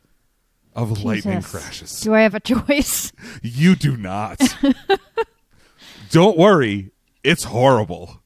[0.75, 2.01] of lightning crashes?
[2.01, 3.13] Do I have a choice?
[3.43, 4.41] you do not.
[6.11, 6.91] Don't worry.
[7.23, 8.21] It's horrible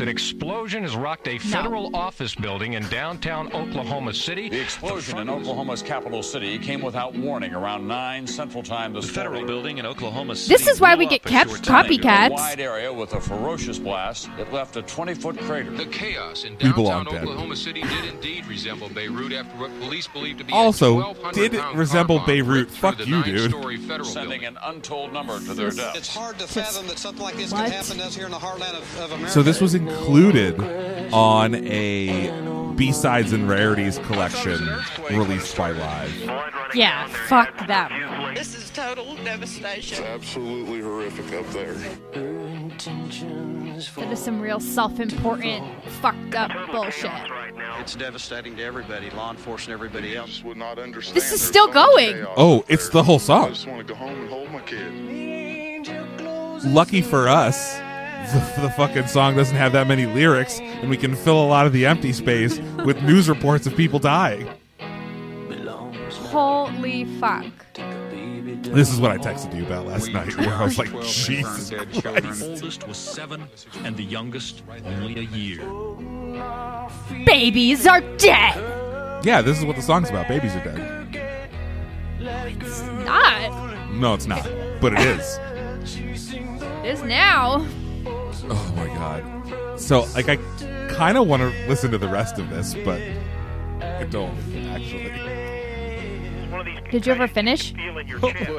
[0.00, 4.48] An explosion has rocked a federal office building in downtown Oklahoma City.
[4.48, 9.12] The explosion in Oklahoma's capital city came without warning around 9 Central Time this The
[9.12, 9.46] federal morning.
[9.46, 10.54] building in Oklahoma City.
[10.56, 11.96] This is why we get up, cap- as you were telling me.
[11.98, 12.30] A copycats.
[12.30, 15.70] wide area with a ferocious blast that left a 20-foot crater.
[15.70, 17.22] The chaos in downtown belong dead.
[17.22, 21.54] Oklahoma City did indeed resemble Beirut after what police believe to be Also, a did
[21.54, 22.70] it resemble Beirut?
[22.70, 23.52] Fuck you, dude.
[23.82, 24.44] federal sending building.
[24.46, 27.66] an untold number to their It's hard to fathom that something like this What?
[27.66, 29.30] could happen to us here in the heartland of, of America.
[29.30, 30.60] So this was included
[31.12, 32.30] on a
[32.76, 34.58] B-sides and rarities collection
[35.10, 36.14] released by Live.
[36.74, 38.34] Yeah, fuck them.
[38.34, 39.98] This is total devastation.
[39.98, 41.74] It's absolutely horrific up there.
[43.96, 47.10] That is some real self-important, fucked up bullshit.
[47.78, 50.42] it's devastating to everybody, law enforcement, everybody else.
[50.42, 51.16] Would not understand.
[51.16, 52.24] This is still going.
[52.36, 53.48] Oh, it's the whole I song.
[53.50, 54.92] just want to go home and hold my kid.
[56.64, 57.78] Lucky for us,
[58.30, 61.66] the, the fucking song doesn't have that many lyrics, and we can fill a lot
[61.66, 64.48] of the empty space with news reports of people dying.
[66.10, 67.44] Holy fuck.
[68.62, 72.40] This is what I texted you about last night, where I was like, Jesus Christ.
[72.40, 73.44] The oldest was seven,
[73.84, 75.62] and the youngest only a year.
[77.26, 78.56] Babies are dead.
[79.24, 80.28] Yeah, this is what the song's about.
[80.28, 81.16] Babies are dead.
[82.18, 83.90] It's Not.
[83.92, 84.48] No, it's not,
[84.80, 85.38] but it is.
[85.84, 87.66] It is now.
[88.44, 89.80] Oh my god.
[89.80, 90.36] So, like, I
[90.88, 93.00] kind of want to listen to the rest of this, but
[93.80, 94.36] I don't
[94.68, 95.10] actually.
[96.90, 97.72] Did you ever finish?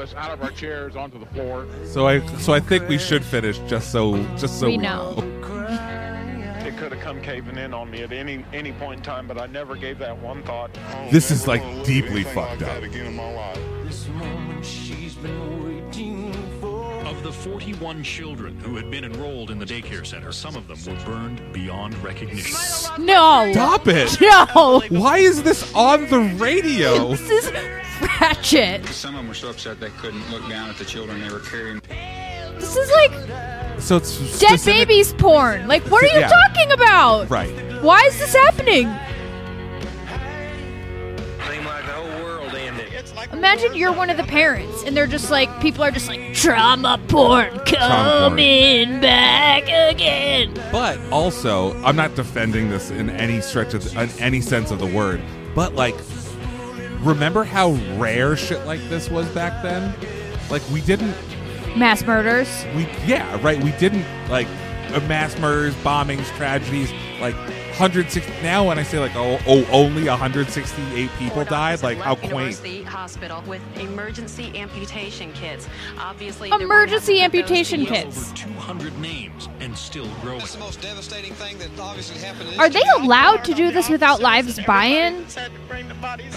[0.04, 1.66] us out of our chairs onto the floor.
[1.84, 5.14] So I, so I think we should finish just so, just so We we, know.
[6.66, 9.40] It could have come caving in on me at any any point in time, but
[9.40, 10.76] I never gave that one thought.
[11.12, 12.82] This is, like, deeply fucked up.
[17.24, 21.02] The 41 children who had been enrolled in the daycare center, some of them were
[21.06, 22.54] burned beyond recognition.
[23.02, 23.50] No.
[23.52, 24.18] Stop it!
[24.54, 24.82] No.
[24.90, 27.08] Why is this on the radio?
[27.14, 27.50] This is
[28.20, 28.84] ratchet.
[28.88, 31.40] Some of them were so upset they couldn't look down at the children they were
[31.40, 31.80] carrying.
[32.58, 35.66] This is like So it's dead specific- babies porn.
[35.66, 36.28] Like, what are you Yeah.
[36.28, 37.30] talking about?
[37.30, 37.50] Right.
[37.82, 38.86] Why is this happening?
[43.36, 47.00] Imagine you're one of the parents, and they're just like, people are just like, trauma
[47.08, 50.54] porn coming back again.
[50.70, 54.86] But also, I'm not defending this in any stretch of in any sense of the
[54.86, 55.20] word.
[55.54, 55.96] But like,
[57.00, 59.92] remember how rare shit like this was back then?
[60.48, 61.14] Like we didn't,
[61.76, 62.48] Mass murders.
[62.76, 63.62] we yeah, right.
[63.62, 64.46] We didn't like
[64.92, 66.92] uh, mass murders, bombings, tragedies.
[67.20, 67.34] Like
[67.78, 68.42] 160.
[68.42, 72.60] Now when I say like oh oh only 168 people died, like how quaint.
[72.86, 75.68] Hospital with emergency amputation kits.
[75.98, 78.28] Obviously, they're going to Emergency have to put those amputation kits.
[78.28, 80.38] Over 200 names and still growing.
[80.38, 82.58] That's the most devastating thing that obviously happened.
[82.58, 85.26] Are they allowed to do this without Lives buy-in?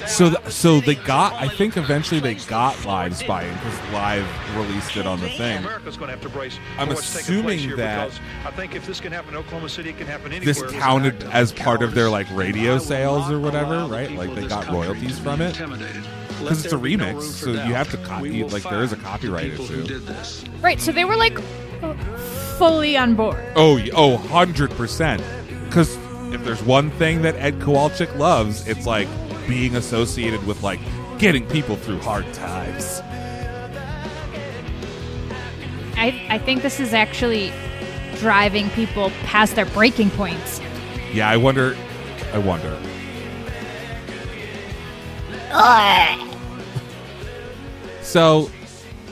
[0.08, 1.34] So th- so they got.
[1.34, 5.58] I think eventually they got lives buy-in because live released it on the thing.
[5.58, 8.12] America's going to have to brace I'm for what's taking place assuming that
[8.46, 10.54] I think if this can happen in Oklahoma City, it can happen anywhere.
[10.54, 14.12] This counted as part of their like radio sales or whatever, right?
[14.12, 15.54] Like they got royalties from it
[16.40, 18.44] because it's a remix, so you have to copy.
[18.44, 20.02] Like there is a copyright issue.
[20.62, 21.40] Right, so they were like
[22.58, 23.44] fully on board.
[23.56, 25.18] Oh, y- oh, 100%.
[25.66, 25.96] Because
[26.34, 29.08] if there's one thing that Ed Kowalczyk loves, it's like
[29.48, 30.80] being associated with like
[31.20, 33.02] getting people through hard times.
[36.00, 37.52] I, I think this is actually
[38.18, 40.60] driving people past their breaking points.
[41.18, 41.76] Yeah, I wonder.
[42.32, 42.78] I wonder.
[48.03, 48.51] So,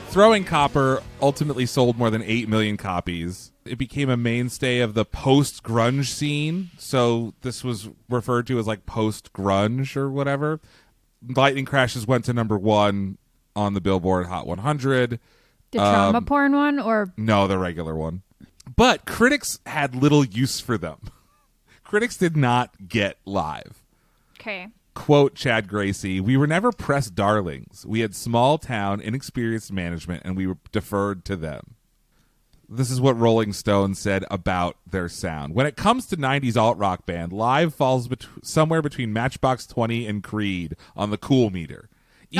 [0.09, 3.51] Throwing Copper ultimately sold more than 8 million copies.
[3.65, 6.69] It became a mainstay of the post grunge scene.
[6.77, 10.59] So, this was referred to as like post grunge or whatever.
[11.27, 13.17] Lightning Crashes went to number one
[13.55, 15.19] on the Billboard Hot 100.
[15.71, 18.21] The trauma Um, porn one, or no, the regular one.
[18.75, 20.99] But critics had little use for them.
[21.85, 23.81] Critics did not get live.
[24.39, 27.85] okay, Quote Chad Gracey, we were never press darlings.
[27.87, 31.75] We had small town, inexperienced management, and we were deferred to them.
[32.67, 35.53] This is what Rolling Stone said about their sound.
[35.53, 40.07] When it comes to 90s alt rock band, live falls bet- somewhere between Matchbox 20
[40.07, 41.89] and Creed on the cool meter.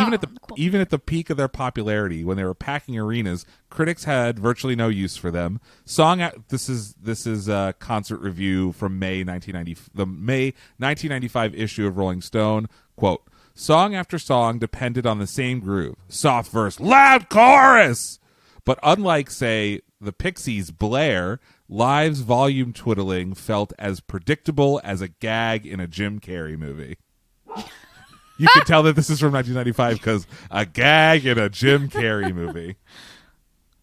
[0.01, 3.45] Even at the even at the peak of their popularity, when they were packing arenas,
[3.69, 5.59] critics had virtually no use for them.
[5.85, 11.87] Song this is this is a concert review from May 1990 the May 1995 issue
[11.87, 12.67] of Rolling Stone.
[12.95, 18.19] Quote: Song after song depended on the same groove, soft verse, loud chorus.
[18.65, 21.39] But unlike, say, the Pixies' blare,
[21.69, 26.97] Live's volume twiddling felt as predictable as a gag in a Jim Carrey movie.
[28.37, 32.33] You can tell that this is from 1995 because a gag in a Jim Carrey
[32.33, 32.75] movie.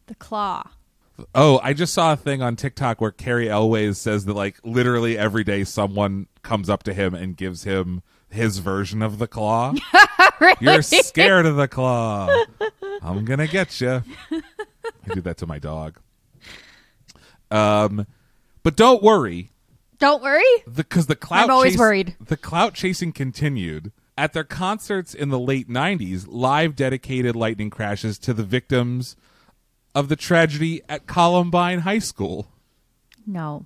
[0.07, 0.65] the claw.
[1.35, 5.17] Oh, I just saw a thing on TikTok where Carrie Elways says that like literally
[5.17, 9.75] every day someone comes up to him and gives him his version of the claw.
[10.61, 12.29] You're scared of the claw.
[13.03, 14.03] I'm gonna get you.
[14.31, 15.99] I do that to my dog.
[17.51, 18.07] Um,
[18.63, 19.51] but don't worry,
[19.99, 20.43] Don't worry.
[20.73, 22.17] because the, clout I'm always chase- worried.
[22.21, 23.93] The clout chasing continued.
[24.17, 29.17] At their concerts in the late 90s, Live dedicated lightning crashes to the victims
[29.95, 32.47] of the tragedy at Columbine High School.
[33.27, 33.65] No.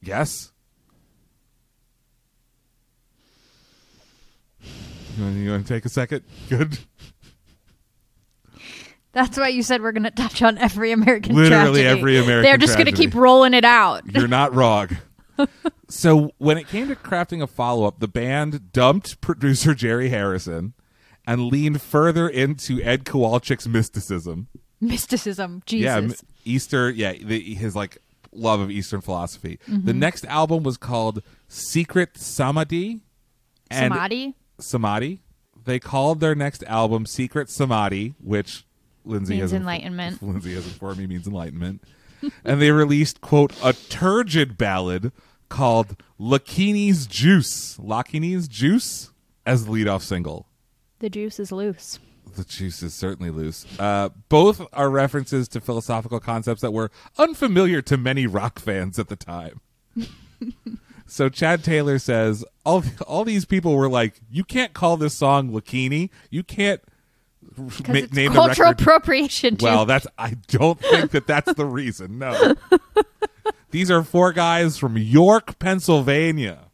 [0.00, 0.52] Yes.
[5.16, 6.22] You want, you want to take a second?
[6.48, 6.78] Good.
[9.12, 12.00] That's why you said we're going to touch on every American Literally tragedy.
[12.00, 13.10] every American They're just going to tragedy.
[13.10, 14.06] keep rolling it out.
[14.14, 14.88] You're not wrong.
[15.88, 20.74] so when it came to crafting a follow-up, the band dumped producer Jerry Harrison
[21.26, 24.48] and leaned further into Ed Kowalczyk's mysticism.
[24.80, 25.62] Mysticism.
[25.66, 25.84] Jesus.
[26.22, 26.28] Yeah.
[26.44, 26.90] Easter.
[26.90, 27.98] Yeah, the, his like
[28.32, 29.58] love of Eastern philosophy.
[29.68, 29.96] The Mhm.
[29.96, 33.00] next album was called Secret Samadhi.
[33.70, 34.34] Samadhi?
[34.58, 35.20] Samadhi.
[35.64, 38.64] They called their next album Secret Samadhi, which
[39.04, 40.22] Lindsay Means has enlightenment.
[40.22, 41.82] Lindsay has informed me means enlightenment.
[42.44, 45.12] And they released quote a turgid ballad
[45.48, 47.76] called Lakini's Juice.
[47.78, 49.10] Lakini's Juice
[49.44, 50.46] as the leadoff single.
[51.00, 51.98] The juice is loose.
[52.36, 53.66] The juice is certainly loose.
[53.78, 59.08] Uh, both are references to philosophical concepts that were unfamiliar to many rock fans at
[59.08, 59.60] the time.
[61.06, 65.50] so Chad Taylor says all all these people were like, "You can't call this song
[65.50, 66.08] Lakini.
[66.30, 66.80] You can't
[67.56, 69.56] ma- name the cultural record." appropriation.
[69.60, 72.18] Well, that's I don't think that that's the reason.
[72.18, 72.54] No,
[73.70, 76.70] these are four guys from York, Pennsylvania.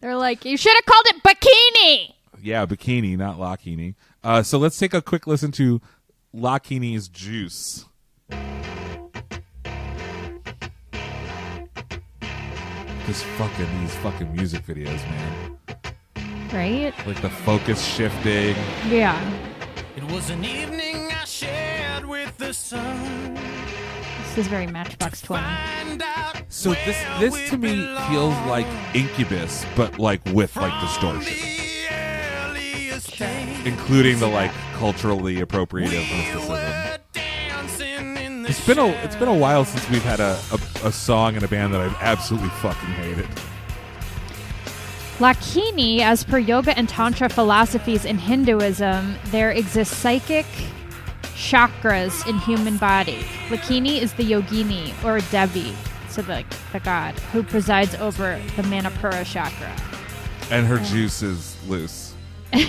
[0.00, 2.14] They're like, you should have called it bikini.
[2.42, 3.94] Yeah, bikini, not Lakini.
[4.22, 5.80] Uh, so let's take a quick listen to
[6.34, 7.86] Lakini's Juice.
[13.06, 15.58] This fucking these fucking music videos, man.
[16.52, 16.92] Right?
[17.06, 18.56] Like the focus shifting.
[18.88, 19.45] Yeah.
[19.96, 23.32] It was an evening I shared with the sun.
[23.32, 25.42] This is very Matchbox 20.
[26.50, 31.34] So this this to me feels like Incubus, but like with like distortion,
[33.64, 37.00] including the like culturally appropriative mysticism.
[38.44, 41.42] It's been a it's been a while since we've had a, a, a song in
[41.42, 43.28] a band that I've absolutely fucking hated.
[45.18, 50.44] Lakini, as per yoga and tantra philosophies in Hinduism, there exist psychic
[51.22, 53.24] chakras in human body.
[53.48, 55.74] Lakini is the yogini or Devi,
[56.10, 59.74] so the, the god, who presides over the Manipura chakra.
[60.50, 62.12] and her juice is loose.
[62.52, 62.68] and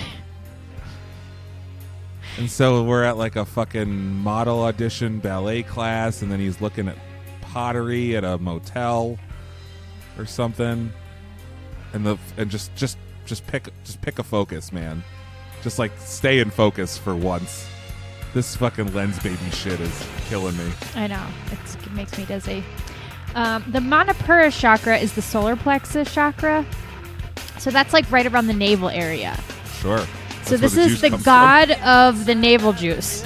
[2.50, 6.96] so we're at like a fucking model audition ballet class, and then he's looking at
[7.42, 9.18] pottery at a motel.
[10.16, 10.90] or something,
[11.98, 12.96] and the and just just
[13.26, 15.02] just pick just pick a focus, man.
[15.62, 17.66] Just like stay in focus for once.
[18.34, 20.70] This fucking lens baby shit is killing me.
[20.94, 21.26] I know.
[21.50, 22.62] It's, it makes me dizzy.
[23.34, 26.64] Um, the Manipura chakra is the solar plexus chakra.
[27.58, 29.38] So that's like right around the navel area.
[29.80, 29.98] Sure.
[30.44, 33.22] So That's this where the is juice the comes god of the navel juice.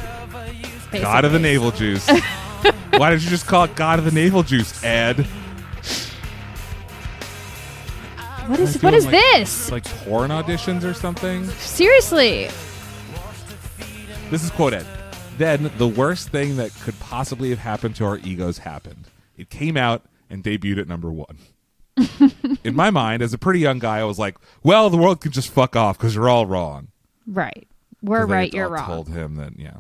[0.93, 1.43] God of the basically.
[1.43, 2.09] navel juice.
[2.97, 5.27] Why did you just call it God of the navel juice, Ed?
[8.47, 9.71] What is what is like- this?
[9.71, 11.47] Like porn auditions or something?
[11.51, 12.49] Seriously.
[14.31, 14.87] This is quoted.
[15.39, 19.07] Then the worst thing that could possibly have happened to our egos happened.
[19.37, 21.39] It came out and debuted at number one.
[22.65, 25.33] In my mind, as a pretty young guy, I was like, "Well, the world can
[25.33, 26.89] just fuck off because you're all wrong."
[27.27, 27.69] Right.
[28.03, 28.87] We're right, you're wrong.
[28.87, 29.79] Told him that, yeah.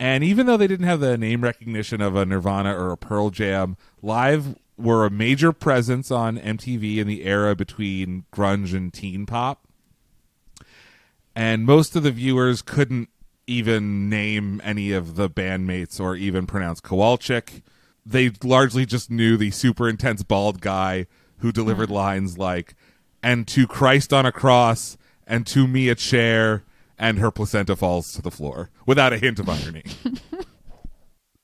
[0.00, 3.30] And even though they didn't have the name recognition of a Nirvana or a Pearl
[3.30, 9.26] Jam, Live were a major presence on MTV in the era between grunge and teen
[9.26, 9.66] pop.
[11.36, 13.08] And most of the viewers couldn't
[13.46, 17.62] even name any of the bandmates or even pronounce Kowalczyk.
[18.06, 21.06] They largely just knew the super intense bald guy
[21.38, 21.94] who delivered mm-hmm.
[21.94, 22.74] lines like,
[23.22, 24.96] and to Christ on a cross,
[25.26, 26.64] and to me a chair,
[26.98, 29.84] and her placenta falls to the floor, without a hint of irony.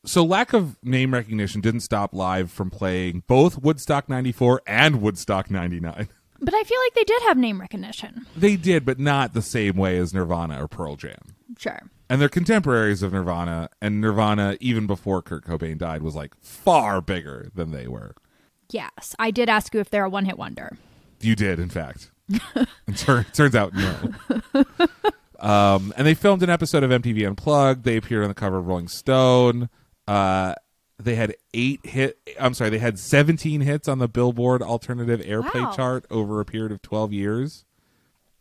[0.04, 5.50] so lack of name recognition didn't stop live from playing both Woodstock 94 and Woodstock
[5.50, 6.08] 99.
[6.42, 8.24] But I feel like they did have name recognition.
[8.34, 11.36] They did, but not the same way as Nirvana or Pearl Jam.
[11.58, 11.82] Sure.
[12.08, 17.02] And they're contemporaries of Nirvana, and Nirvana, even before Kurt Cobain died, was like far
[17.02, 18.14] bigger than they were.
[18.70, 19.14] Yes.
[19.18, 20.78] I did ask you if they're a one hit wonder.
[21.20, 22.10] You did, in fact.
[22.54, 24.14] and tur- turns out, no.
[25.46, 27.84] um, and they filmed an episode of MTV Unplugged.
[27.84, 29.68] They appeared on the cover of Rolling Stone.
[30.08, 30.54] Uh,
[30.98, 32.18] they had eight hit.
[32.38, 35.72] I'm sorry, they had 17 hits on the Billboard Alternative Airplay Wow.
[35.72, 37.64] chart over a period of 12 years.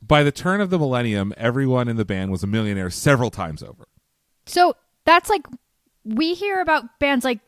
[0.02, 3.62] By the turn of the millennium, everyone in the band was a millionaire several times
[3.64, 3.88] over.
[4.46, 5.46] So that's like
[6.06, 7.40] we hear about bands like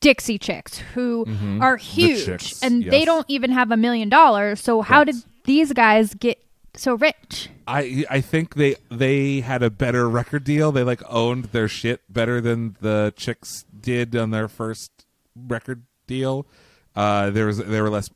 [0.00, 1.62] Dixie Chicks who Mhm.
[1.62, 3.06] are huge Chicks, and they yes.
[3.06, 4.60] don't even have a million dollars.
[4.60, 6.38] So how did these guys get
[6.74, 7.48] so rich?
[7.66, 10.72] I I think they they had a better record deal.
[10.72, 14.90] They like owned their shit better than the chicks did on their first
[15.36, 16.46] record deal.
[16.94, 18.10] Uh, there was they were less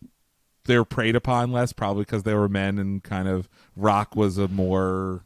[0.64, 4.38] they were preyed upon less probably because they were men and kind of rock was
[4.38, 5.22] a more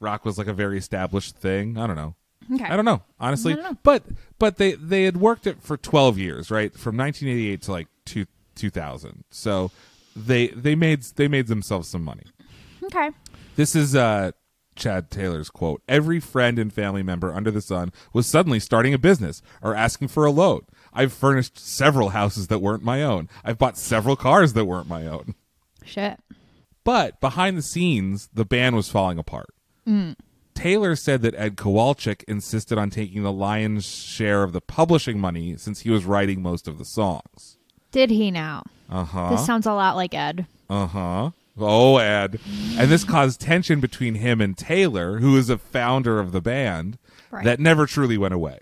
[0.00, 1.76] rock was like a very established thing.
[1.76, 2.14] I don't know.
[2.54, 2.64] Okay.
[2.64, 3.78] I don't know honestly, don't know.
[3.82, 4.04] but
[4.38, 6.72] but they they had worked it for twelve years, right?
[6.72, 9.24] From 1988 to like two 2000.
[9.30, 9.70] So
[10.14, 12.22] they they made they made themselves some money.
[12.84, 13.10] Okay.
[13.56, 14.32] This is uh,
[14.76, 15.82] Chad Taylor's quote.
[15.88, 20.08] Every friend and family member under the sun was suddenly starting a business or asking
[20.08, 20.66] for a loan.
[20.92, 23.28] I've furnished several houses that weren't my own.
[23.44, 25.34] I've bought several cars that weren't my own.
[25.84, 26.20] Shit.
[26.84, 29.48] But behind the scenes, the band was falling apart.
[29.88, 30.16] Mm.
[30.54, 35.56] Taylor said that Ed Kowalczyk insisted on taking the lion's share of the publishing money
[35.56, 37.58] since he was writing most of the songs.
[37.90, 38.64] Did he now?
[38.90, 39.30] Uh huh.
[39.30, 40.46] This sounds a lot like Ed.
[40.68, 41.30] Uh huh.
[41.58, 42.38] Oh, Ed.
[42.78, 46.98] And this caused tension between him and Taylor, who is a founder of the band,
[47.30, 47.44] Right.
[47.44, 48.60] that never truly went away.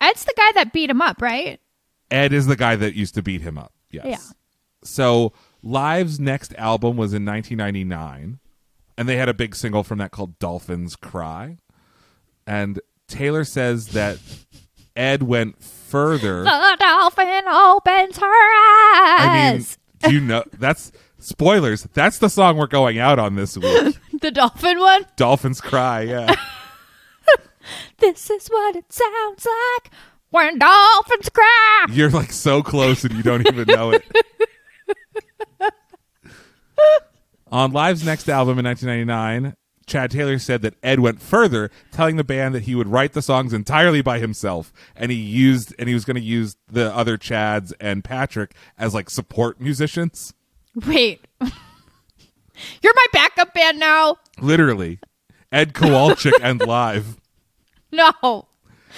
[0.00, 1.60] Ed's the guy that beat him up, right?
[2.10, 3.72] Ed is the guy that used to beat him up.
[3.90, 4.04] Yes.
[4.06, 4.18] Yeah.
[4.84, 5.32] So
[5.62, 8.38] Live's next album was in 1999,
[8.98, 11.56] and they had a big single from that called Dolphins Cry.
[12.46, 14.18] And Taylor says that
[14.94, 16.44] Ed went further.
[16.44, 19.18] The dolphin opens her eyes.
[19.18, 19.66] I mean,
[20.10, 20.92] do you know that's
[21.24, 21.84] spoilers?
[21.94, 23.98] That's the song we're going out on this week.
[24.20, 25.06] the dolphin one?
[25.16, 26.34] Dolphins Cry, yeah.
[27.98, 29.90] This is what it sounds like
[30.30, 31.86] when dolphins cry.
[31.90, 34.04] You're like so close and you don't even know it.
[37.52, 39.54] On Live's next album in 1999,
[39.86, 43.22] Chad Taylor said that Ed went further, telling the band that he would write the
[43.22, 47.16] songs entirely by himself, and he used and he was going to use the other
[47.16, 50.34] Chads and Patrick as like support musicians.
[50.86, 51.24] Wait.
[51.40, 54.16] You're my backup band now.
[54.40, 54.98] Literally,
[55.52, 57.16] Ed Kowalczyk and Live.
[57.92, 58.48] No.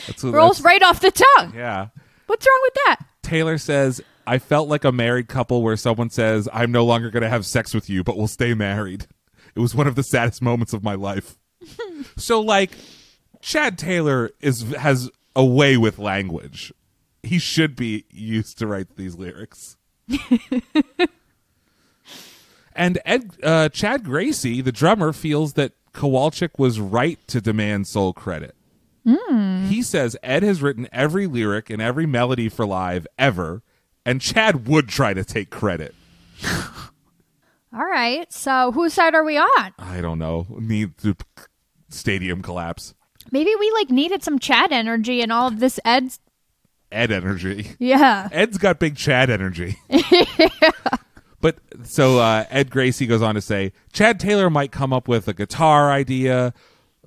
[0.07, 1.53] That's what- Rolls that's- right off the tongue.
[1.55, 1.89] Yeah.
[2.29, 2.97] What's wrong with that?
[3.23, 7.23] Taylor says, I felt like a married couple where someone says, I'm no longer going
[7.23, 9.07] to have sex with you, but we'll stay married.
[9.55, 11.37] It was one of the saddest moments of my life.
[12.17, 12.71] so, like,
[13.43, 16.73] Chad Taylor is has a way with language.
[17.23, 19.77] He should be used to write these lyrics.
[22.77, 28.13] And Ed, uh, Chad Gracey, the drummer, feels that Kowalczyk was right to demand sole
[28.13, 28.55] credit.
[29.69, 33.63] He says Ed has written every lyric and every melody for live ever,
[34.05, 35.95] and Chad would try to take credit.
[37.73, 38.33] All right.
[38.33, 39.75] So whose side are we on?
[39.79, 40.47] I don't know.
[40.51, 41.17] Need the
[41.89, 42.95] stadium collapse.
[43.31, 46.21] Maybe we like needed some Chad energy and all of this Ed's.
[46.91, 47.73] Ed energy.
[47.79, 48.29] Yeah.
[48.33, 49.77] Ed's got big Chad energy.
[51.47, 55.29] But so uh, Ed Gracey goes on to say Chad Taylor might come up with
[55.29, 56.53] a guitar idea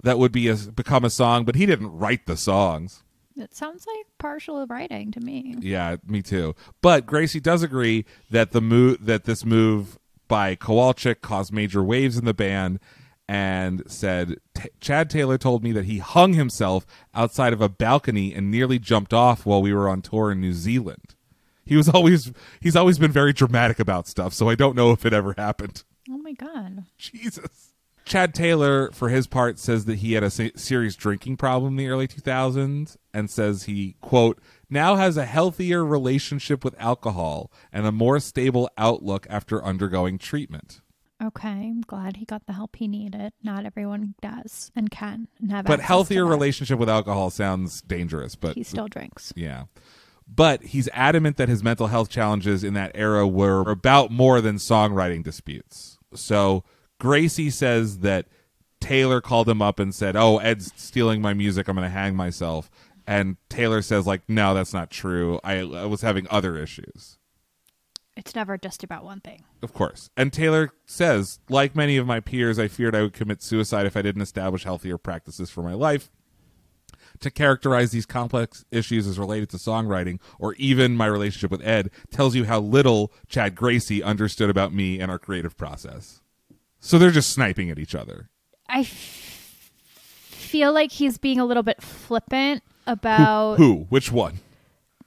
[0.02, 3.04] that would be a, become a song, but he didn't write the songs.
[3.36, 5.56] It sounds like partial writing to me.
[5.60, 6.56] Yeah, me too.
[6.82, 12.18] But Gracey does agree that the move that this move by Kowalczyk caused major waves
[12.18, 12.80] in the band,
[13.28, 14.38] and said
[14.80, 19.14] Chad Taylor told me that he hung himself outside of a balcony and nearly jumped
[19.14, 21.16] off while we were on tour in New Zealand.
[21.66, 25.06] He was always he's always been very dramatic about stuff, so I don't know if
[25.06, 25.84] it ever happened.
[26.10, 26.86] Oh my god.
[26.98, 27.74] Jesus.
[28.06, 31.78] Chad Taylor, for his part, says that he had a se- serious drinking problem in
[31.78, 37.86] the early 2000s and says he, quote, now has a healthier relationship with alcohol and
[37.86, 40.82] a more stable outlook after undergoing treatment.
[41.22, 43.32] Okay, I'm glad he got the help he needed.
[43.44, 45.66] Not everyone does and can and have.
[45.66, 46.30] But access to healthier that.
[46.32, 49.34] relationship with alcohol sounds dangerous, but He still drinks.
[49.36, 49.66] Yeah.
[50.34, 54.56] But he's adamant that his mental health challenges in that era were about more than
[54.56, 55.98] songwriting disputes.
[56.14, 56.64] So
[57.02, 58.28] Gracey says that
[58.80, 61.68] Taylor called him up and said, "Oh, Ed's stealing my music.
[61.68, 62.70] I'm going to hang myself."
[63.08, 65.40] And Taylor says like, "No, that's not true.
[65.44, 67.18] I, I was having other issues."
[68.16, 69.46] It's never just about one thing.
[69.62, 70.10] Of course.
[70.18, 73.96] And Taylor says, like many of my peers, I feared I would commit suicide if
[73.96, 76.12] I didn't establish healthier practices for my life.
[77.22, 81.92] To characterize these complex issues as related to songwriting or even my relationship with Ed
[82.12, 86.22] tells you how little Chad Gracey understood about me and our creative process.
[86.80, 88.30] So they're just sniping at each other.
[88.70, 89.72] I f-
[90.30, 93.86] feel like he's being a little bit flippant about Who?
[93.90, 94.40] Which one?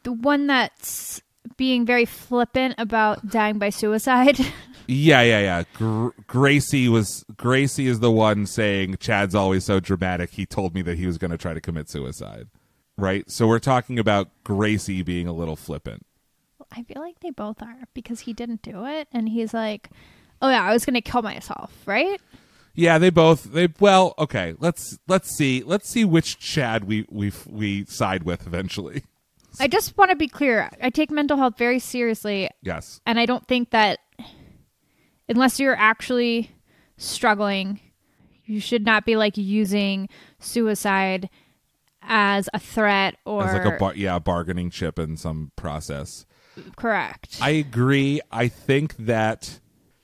[0.03, 1.23] the one that's
[1.57, 4.39] being very flippant about dying by suicide.
[4.93, 5.62] Yeah, yeah, yeah.
[5.74, 10.30] Gr- Gracey was Gracey is the one saying Chad's always so dramatic.
[10.30, 12.49] He told me that he was going to try to commit suicide.
[12.99, 13.30] Right?
[13.30, 16.05] So we're talking about Gracey being a little flippant.
[16.70, 19.90] I feel like they both are because he didn't do it and he's like,
[20.40, 22.20] "Oh yeah, I was going to kill myself," right?
[22.74, 24.55] Yeah, they both they well, okay.
[24.59, 25.62] Let's let's see.
[25.64, 29.05] Let's see which Chad we we we side with eventually.
[29.61, 30.70] I just want to be clear.
[30.80, 33.03] I take mental health very seriously Yes.
[33.05, 33.99] and I don't think that
[35.37, 36.51] unless you're actually
[36.97, 37.80] struggling,
[38.45, 40.09] you should not be like using
[40.39, 41.28] suicide
[42.03, 46.26] as a threat or As like a bar- yeah, bargaining chip in some process.
[46.76, 47.39] correct.
[47.41, 48.20] I agree.
[48.30, 49.61] I think that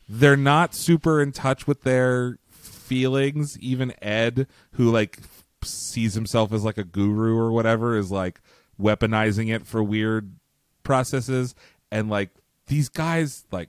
[0.09, 3.59] they're not super in touch with their feelings.
[3.59, 5.19] Even Ed, who like
[5.63, 8.41] sees himself as like a guru or whatever, is like
[8.81, 10.37] weaponizing it for weird
[10.85, 11.55] processes.
[11.91, 12.31] And like
[12.69, 13.69] these guys, like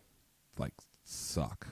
[0.57, 0.73] like
[1.29, 1.67] suck.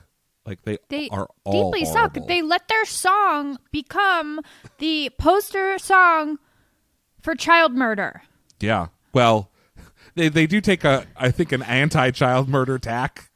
[0.45, 2.22] Like they, they are all deeply horrible.
[2.22, 2.28] suck.
[2.28, 4.39] They let their song become
[4.78, 6.39] the poster song
[7.22, 8.22] for child murder.
[8.62, 8.88] Yeah.
[9.14, 9.51] Well,
[10.16, 13.30] they they do take a I think an anti-child murder tack.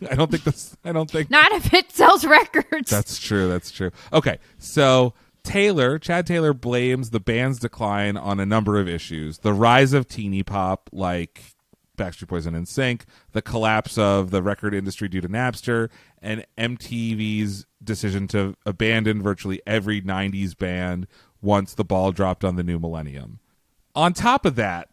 [0.10, 0.76] I don't think this.
[0.84, 2.90] I don't think Not if it sells records.
[2.90, 3.48] That's true.
[3.48, 3.90] That's true.
[4.12, 9.52] Okay, so Taylor, Chad Taylor blames the band's decline on a number of issues: the
[9.52, 11.55] rise of teeny pop, like
[11.96, 15.90] Backstreet Boys and NSYNC, the collapse of the record industry due to Napster,
[16.20, 21.06] and MTV's decision to abandon virtually every '90s band
[21.42, 23.40] once the ball dropped on the new millennium.
[23.94, 24.88] On top of that,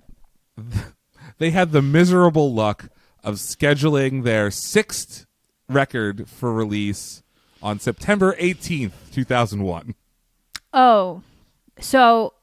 [1.38, 2.90] they had the miserable luck
[3.24, 5.26] of scheduling their sixth
[5.70, 7.24] record for release
[7.62, 9.96] on September 18th, 2001.
[10.74, 11.22] Oh,
[11.80, 12.34] so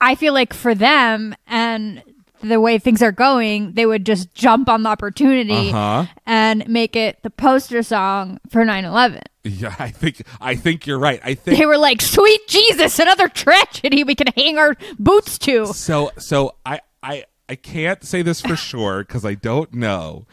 [0.00, 2.02] I feel like for them and
[2.42, 6.06] the way things are going, they would just jump on the opportunity Uh-huh.
[6.26, 9.22] and make it the poster song for 9 11.
[9.44, 11.20] Yeah, I think I think you're right.
[11.24, 15.66] I think They were like, sweet Jesus, another tragedy we can hang our boots to.
[15.72, 20.26] so so I I I can't say this for sure cuz I don't know.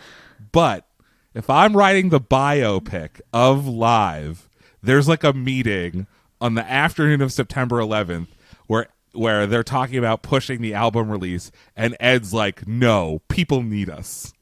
[0.51, 0.85] But
[1.33, 4.49] if I'm writing the biopic of Live,
[4.83, 6.07] there's like a meeting
[6.41, 8.27] on the afternoon of September 11th
[9.15, 14.33] where they're talking about pushing the album release and Ed's like, "No, people need us."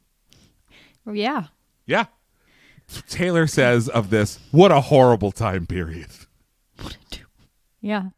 [1.06, 1.48] Yeah.
[1.86, 2.06] Yeah.
[3.10, 6.08] Taylor says of this, "What a horrible time period."
[7.82, 8.10] Yeah.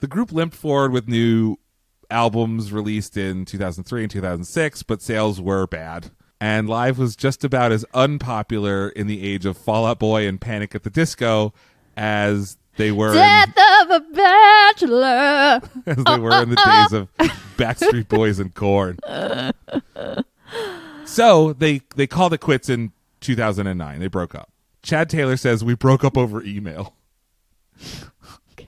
[0.00, 1.56] The group limped forward with new
[2.10, 6.10] albums released in 2003 and 2006, but sales were bad.
[6.40, 10.40] And Live was just about as unpopular in the age of Fall Out Boy and
[10.40, 11.52] Panic at the Disco
[11.96, 15.60] as they were in, Death of a bachelor.
[15.86, 17.08] as they were in the days of
[17.58, 18.98] Backstreet Boys and Korn.
[21.04, 23.98] So they they called it quits in 2009.
[24.00, 24.50] They broke up.
[24.82, 26.94] Chad Taylor says we broke up over email.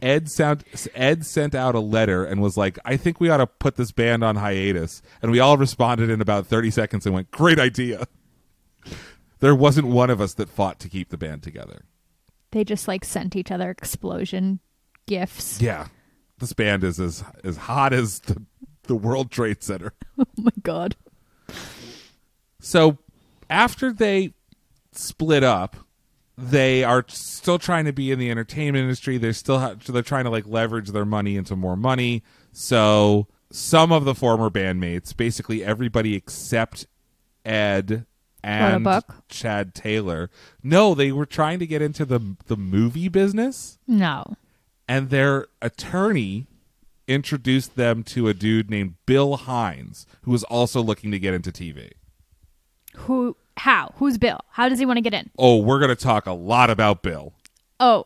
[0.02, 3.46] Ed sound Ed sent out a letter and was like, "I think we ought to
[3.46, 7.30] put this band on hiatus." And we all responded in about 30 seconds and went,
[7.30, 8.06] "Great idea."
[9.40, 11.84] There wasn't one of us that fought to keep the band together.
[12.52, 14.60] They just like sent each other explosion
[15.06, 15.60] gifts.
[15.60, 15.88] Yeah.
[16.38, 18.42] This band is as as hot as the,
[18.84, 19.92] the World Trade Center.
[20.18, 20.96] Oh my god.
[22.60, 22.98] So
[23.48, 24.34] after they
[24.92, 25.76] split up,
[26.36, 29.18] they are still trying to be in the entertainment industry.
[29.18, 32.22] They're still ha- they're trying to like leverage their money into more money.
[32.52, 36.86] So some of the former bandmates, basically everybody except
[37.44, 38.06] Ed
[38.42, 39.14] and book?
[39.28, 40.30] Chad Taylor,
[40.62, 44.36] no, they were trying to get into the the movie business No.
[44.88, 46.46] and their attorney
[47.08, 51.50] introduced them to a dude named Bill Hines, who was also looking to get into
[51.50, 51.90] TV.
[52.96, 53.92] Who how?
[53.96, 54.40] Who's Bill?
[54.50, 55.30] How does he want to get in?
[55.38, 57.34] Oh, we're going to talk a lot about Bill.
[57.78, 58.04] Oh.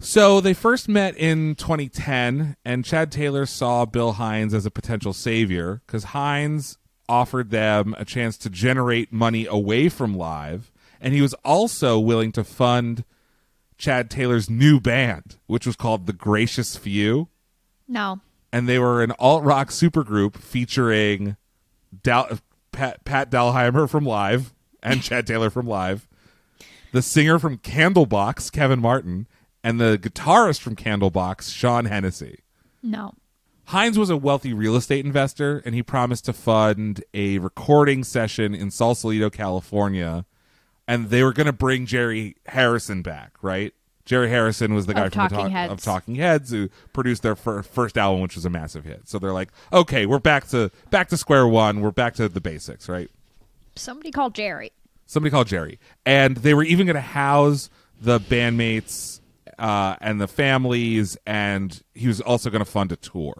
[0.00, 5.12] So they first met in 2010, and Chad Taylor saw Bill Hines as a potential
[5.12, 6.76] savior because Hines
[7.08, 12.32] offered them a chance to generate money away from live, and he was also willing
[12.32, 13.04] to fund
[13.76, 17.28] Chad Taylor's new band, which was called The Gracious Few.
[17.90, 18.20] No.
[18.52, 21.36] and they were an alt rock supergroup featuring
[22.02, 22.38] Dal-
[22.72, 24.52] Pat, Pat Dahlheimer from Live
[24.82, 26.06] and Chad Taylor from Live,
[26.92, 29.26] the singer from Candlebox, Kevin Martin,
[29.64, 32.40] and the guitarist from Candlebox, Sean Hennessy.
[32.82, 33.14] No.
[33.68, 38.54] Hines was a wealthy real estate investor, and he promised to fund a recording session
[38.54, 40.24] in Sausalito, California,
[40.86, 43.74] and they were going to bring Jerry Harrison back, right?
[44.06, 45.72] Jerry Harrison was the guy Of from the Talking Talk- Heads.
[45.74, 49.06] of Talking Heads who produced their fir- first album, which was a massive hit.
[49.06, 51.82] So they're like, okay, we're back to back to square one.
[51.82, 53.10] We're back to the basics, right?
[53.76, 54.72] Somebody called Jerry.
[55.04, 57.68] Somebody called Jerry, and they were even going to house
[58.00, 59.20] the bandmates
[59.58, 63.34] uh, and the families, and he was also going to fund a tour.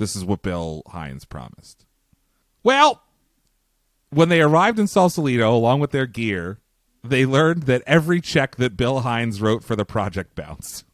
[0.00, 1.84] This is what Bill Hines promised.
[2.62, 3.02] Well,
[4.08, 6.58] when they arrived in Sausalito along with their gear,
[7.04, 10.86] they learned that every check that Bill Hines wrote for the project bounced.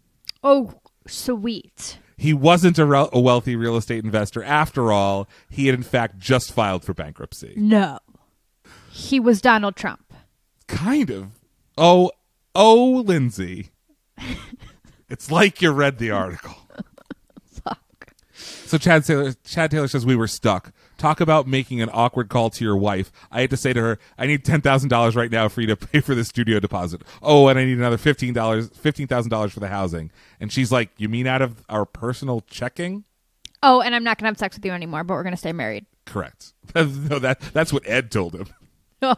[0.43, 1.99] Oh, sweet.
[2.17, 5.29] He wasn't a, re- a wealthy real estate investor after all.
[5.49, 7.55] He had, in fact, just filed for bankruptcy.
[7.57, 8.01] No.
[8.91, 10.15] He was Donald Trump.
[10.67, 11.29] Kind of.
[11.79, 12.11] Oh,
[12.57, 13.71] oh, Lindsay.
[15.09, 16.66] it's like you read the article.
[18.67, 20.73] So Chad Taylor, Chad Taylor says we were stuck.
[20.99, 23.13] Talk about making an awkward call to your wife.
[23.31, 25.69] I had to say to her, "I need ten thousand dollars right now for you
[25.69, 27.03] to pay for the studio deposit.
[27.23, 30.11] Oh, and I need another fifteen dollars, fifteen thousand dollars for the housing."
[30.41, 33.05] And she's like, "You mean out of our personal checking?"
[33.63, 35.39] Oh, and I'm not going to have sex with you anymore, but we're going to
[35.39, 35.87] stay married.
[36.05, 36.53] Correct.
[36.75, 38.47] no, that that's what Ed told him.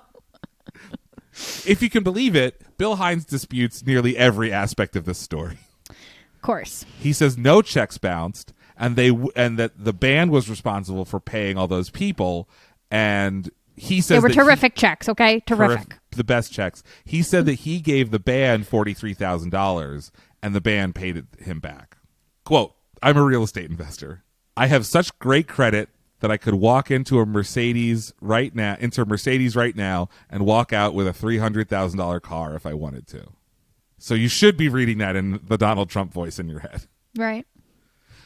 [1.64, 5.58] If you can believe it, Bill Hines disputes nearly every aspect of this story.
[5.88, 6.84] Of course.
[6.98, 11.58] He says no checks bounced, and they and that the band was responsible for paying
[11.58, 12.48] all those people,
[12.90, 15.40] and he says They were that he- terrific checks, okay?
[15.40, 15.88] Terrific.
[15.90, 16.82] terrif- the best checks.
[17.04, 20.10] He said that he gave the band forty three thousand dollars,
[20.42, 21.96] and the band paid it, him back.
[22.44, 24.24] "Quote: I'm a real estate investor.
[24.56, 29.02] I have such great credit." That I could walk into a Mercedes right now, into
[29.02, 32.66] a Mercedes right now, and walk out with a three hundred thousand dollar car if
[32.66, 33.28] I wanted to.
[33.98, 36.88] So you should be reading that in the Donald Trump voice in your head.
[37.16, 37.46] Right.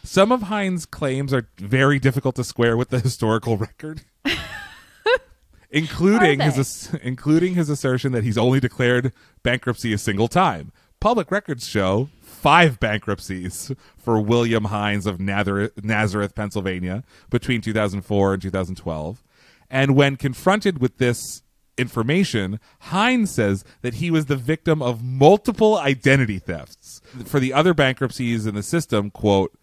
[0.05, 4.03] Some of Hines' claims are very difficult to square with the historical record,
[5.71, 10.73] including his including his assertion that he's only declared bankruptcy a single time.
[10.99, 18.43] Public records show five bankruptcies for William Hines of Nazareth, Nazareth, Pennsylvania, between 2004 and
[18.43, 19.23] 2012.
[19.71, 21.43] And when confronted with this
[21.79, 27.01] information, Hines says that he was the victim of multiple identity thefts.
[27.25, 29.57] For the other bankruptcies in the system, quote,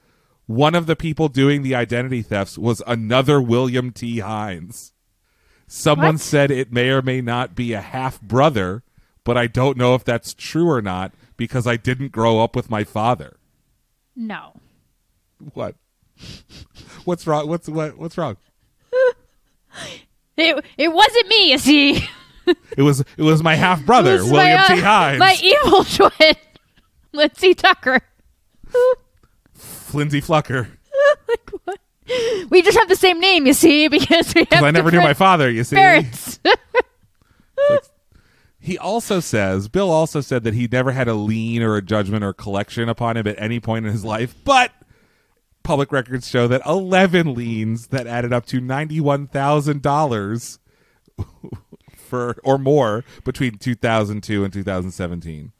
[0.50, 4.18] one of the people doing the identity thefts was another William T.
[4.18, 4.94] Hines.
[5.68, 6.22] Someone What?
[6.22, 8.82] said it may or may not be a half brother,
[9.24, 12.68] but I don't know if that's true or not because I didn't grow up with
[12.68, 13.38] my father.
[14.16, 14.60] No.
[15.54, 15.76] What?
[17.06, 17.48] What's wrong?
[17.48, 18.00] What's what?
[18.00, 18.38] What's wrong?
[20.36, 22.08] It, it wasn't me, you see.
[22.76, 24.80] It was it was my half brother, William my, uh, T.
[24.80, 25.20] Hines.
[25.20, 26.36] My evil twin,
[27.14, 28.02] Lindsay Tucker.
[29.90, 30.68] Flinty Flucker.
[31.28, 31.80] like what?
[32.50, 35.14] We just have the same name, you see, because we have I never knew my
[35.14, 35.76] father, you see.
[35.76, 36.40] parents.
[38.62, 42.26] He also says, Bill also said that he never had a lien or a judgment
[42.26, 44.72] or collection upon him at any point in his life, but
[45.64, 50.60] public records show that 11 liens that added up to $91,000
[51.96, 55.52] for or more between 2002 and 2017.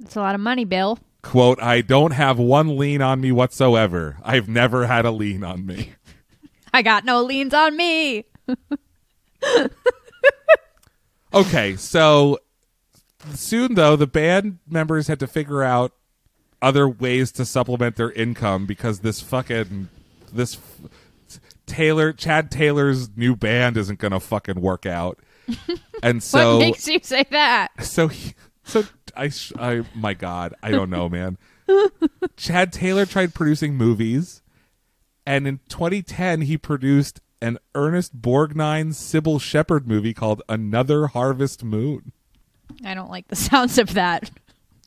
[0.00, 0.98] That's a lot of money, Bill.
[1.26, 4.16] Quote, I don't have one lean on me whatsoever.
[4.22, 5.92] I've never had a lean on me.
[6.72, 8.24] I got no leans on me.
[11.34, 12.38] Okay, so
[13.34, 15.92] soon though, the band members had to figure out
[16.62, 19.88] other ways to supplement their income because this fucking
[20.32, 25.18] this f- Taylor Chad Taylor's new band isn't gonna fucking work out.
[26.02, 27.70] And so what makes you say that?
[27.82, 28.84] so he, so
[29.16, 31.38] I sh- I my god, I don't know, man.
[32.36, 34.42] Chad Taylor tried producing movies
[35.26, 42.12] and in 2010 he produced an Ernest Borgnine Cybill Shepherd movie called Another Harvest Moon.
[42.84, 44.30] I don't like the sounds of that.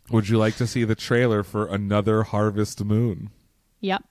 [0.10, 3.30] Would you like to see the trailer for Another Harvest Moon?
[3.82, 4.04] Yep.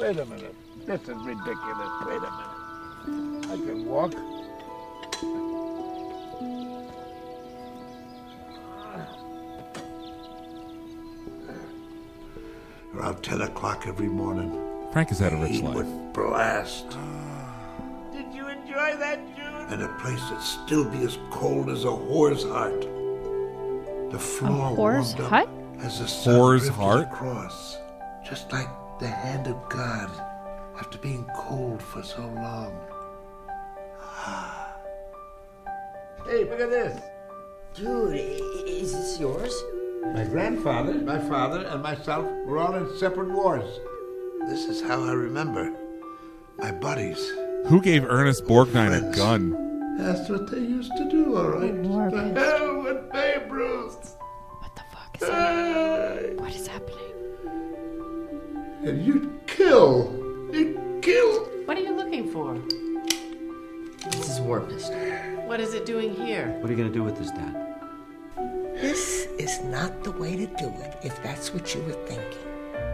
[0.00, 0.54] Wait a minute.
[0.84, 1.90] This is ridiculous.
[2.06, 3.46] Wait a minute.
[3.50, 4.12] I can walk.
[12.96, 14.58] Around 10 o'clock every morning.
[14.92, 15.74] Frank has had a rich He life.
[15.76, 16.86] would blast.
[16.92, 17.70] Ah.
[18.12, 19.66] Did you enjoy that, June?
[19.68, 22.80] And a place that'd still be as cold as a whore's heart.
[24.12, 25.48] The floor whore's warmed up
[25.84, 27.08] as the sun Whore's drifted heart?
[27.12, 27.76] across.
[28.26, 28.68] Just like
[28.98, 30.10] the hand of God
[30.78, 32.74] after being cold for so long.
[34.00, 34.74] Ah.
[36.26, 37.02] Hey, look at this.
[37.74, 39.54] Dude, is this yours?
[40.14, 43.68] My grandfather, my father, and myself were all in separate wars.
[44.48, 45.72] This is how I remember
[46.58, 47.18] my buddies.
[47.66, 49.96] Who gave Ernest Borgnine a gun?
[49.98, 51.74] That's what they used to do, all right.
[51.74, 52.36] War The pissed.
[52.36, 54.16] hell with Babe Ruth.
[54.60, 56.36] What the fuck is happening?
[56.36, 57.12] What is happening?
[58.84, 60.12] And you'd kill.
[60.52, 61.44] You'd kill.
[61.66, 62.54] What are you looking for?
[64.10, 64.92] This is warpist.
[65.46, 66.56] What is it doing here?
[66.60, 67.75] What are you going to do with this, Dad?
[69.76, 72.38] This is not the way to do it if that's what you were thinking.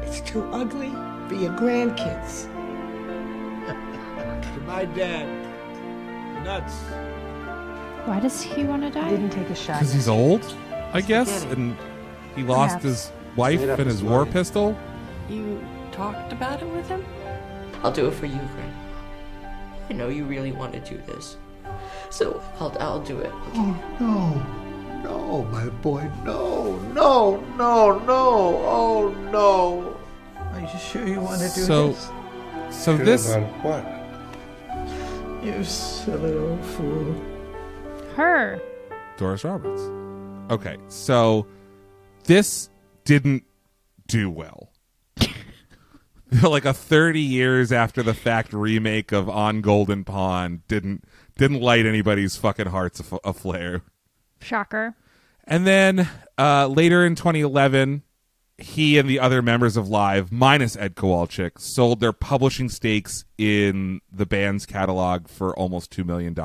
[0.03, 0.91] It's too ugly
[1.29, 2.49] for your grandkids.
[4.55, 5.27] To my dad.
[6.45, 6.75] Nuts.
[8.07, 9.09] Why does he want to die?
[9.11, 9.79] Didn't take a shot.
[9.79, 10.45] Because he's old,
[10.93, 11.77] I guess, and
[12.35, 12.85] he lost Perhaps.
[12.85, 14.33] his wife Made up and his his war mind.
[14.33, 14.77] pistol.
[15.31, 17.05] You talked about it with him?
[17.85, 19.49] I'll do it for you, Grandma.
[19.89, 21.37] I know you really want to do this.
[22.11, 23.31] So I'll, I'll do it.
[23.55, 24.63] Oh, no.
[25.05, 26.52] No, my boy, no.
[26.93, 28.63] No, no, no.
[28.65, 29.97] Oh, no.
[30.53, 32.11] Are you sure you want to do So, this?
[32.71, 33.85] so this what?
[35.45, 37.21] You silly old fool.
[38.17, 38.61] Her.
[39.17, 39.83] Doris Roberts.
[40.53, 41.47] Okay, so
[42.25, 42.69] this
[43.05, 43.45] didn't
[44.07, 44.71] do well.
[46.43, 51.05] like a 30 years after the fact remake of On Golden Pond didn't
[51.39, 53.81] didn't light anybody's fucking hearts af- aflare.
[54.41, 54.95] Shocker.
[55.45, 58.03] And then uh, later in 2011,
[58.59, 64.01] he and the other members of Live, minus Ed Kowalczyk, sold their publishing stakes in
[64.11, 66.37] the band's catalog for almost $2 million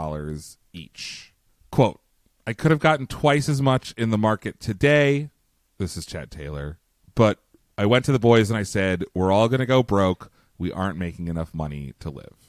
[0.74, 1.34] each.
[1.72, 2.00] Quote,
[2.46, 5.30] I could have gotten twice as much in the market today.
[5.78, 6.80] This is Chad Taylor.
[7.14, 7.40] But
[7.78, 10.32] I went to the boys and I said, We're all going to go broke.
[10.58, 12.47] We aren't making enough money to live.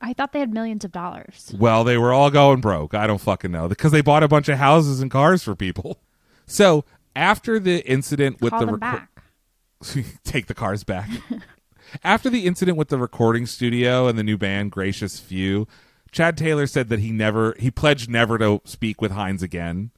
[0.00, 1.54] I thought they had millions of dollars.
[1.58, 2.94] Well, they were all going broke.
[2.94, 6.00] I don't fucking know because they bought a bunch of houses and cars for people.
[6.46, 6.84] So
[7.14, 11.08] after the incident with Call the them reco- take the cars back.
[12.02, 15.68] after the incident with the recording studio and the new band Gracious Few,
[16.10, 19.92] Chad Taylor said that he never he pledged never to speak with Hines again.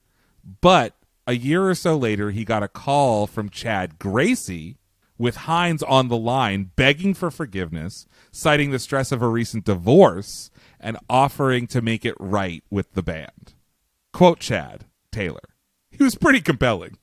[0.60, 0.94] But
[1.26, 4.76] a year or so later, he got a call from Chad Gracey
[5.22, 10.50] with Hines on the line begging for forgiveness, citing the stress of a recent divorce
[10.80, 13.54] and offering to make it right with the band.
[14.12, 15.54] Quote Chad Taylor.
[15.92, 16.98] He was pretty compelling.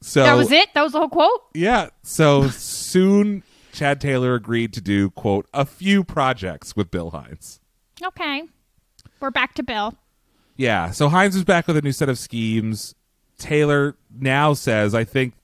[0.00, 0.72] So that was it?
[0.72, 1.42] That was the whole quote?
[1.52, 1.90] yeah.
[2.02, 7.60] So soon, Chad Taylor agreed to do, quote, a few projects with Bill Hines.
[8.02, 8.44] Okay.
[9.20, 9.94] We're back to Bill.
[10.56, 10.90] Yeah.
[10.90, 12.94] So Hines was back with a new set of schemes.
[13.38, 15.34] Taylor now says, I think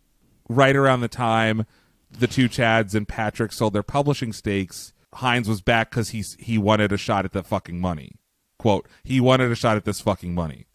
[0.48, 1.66] right around the time
[2.10, 6.58] the two Chads and Patrick sold their publishing stakes, Hines was back because he, he
[6.58, 8.12] wanted a shot at the fucking money.
[8.58, 10.66] Quote, he wanted a shot at this fucking money.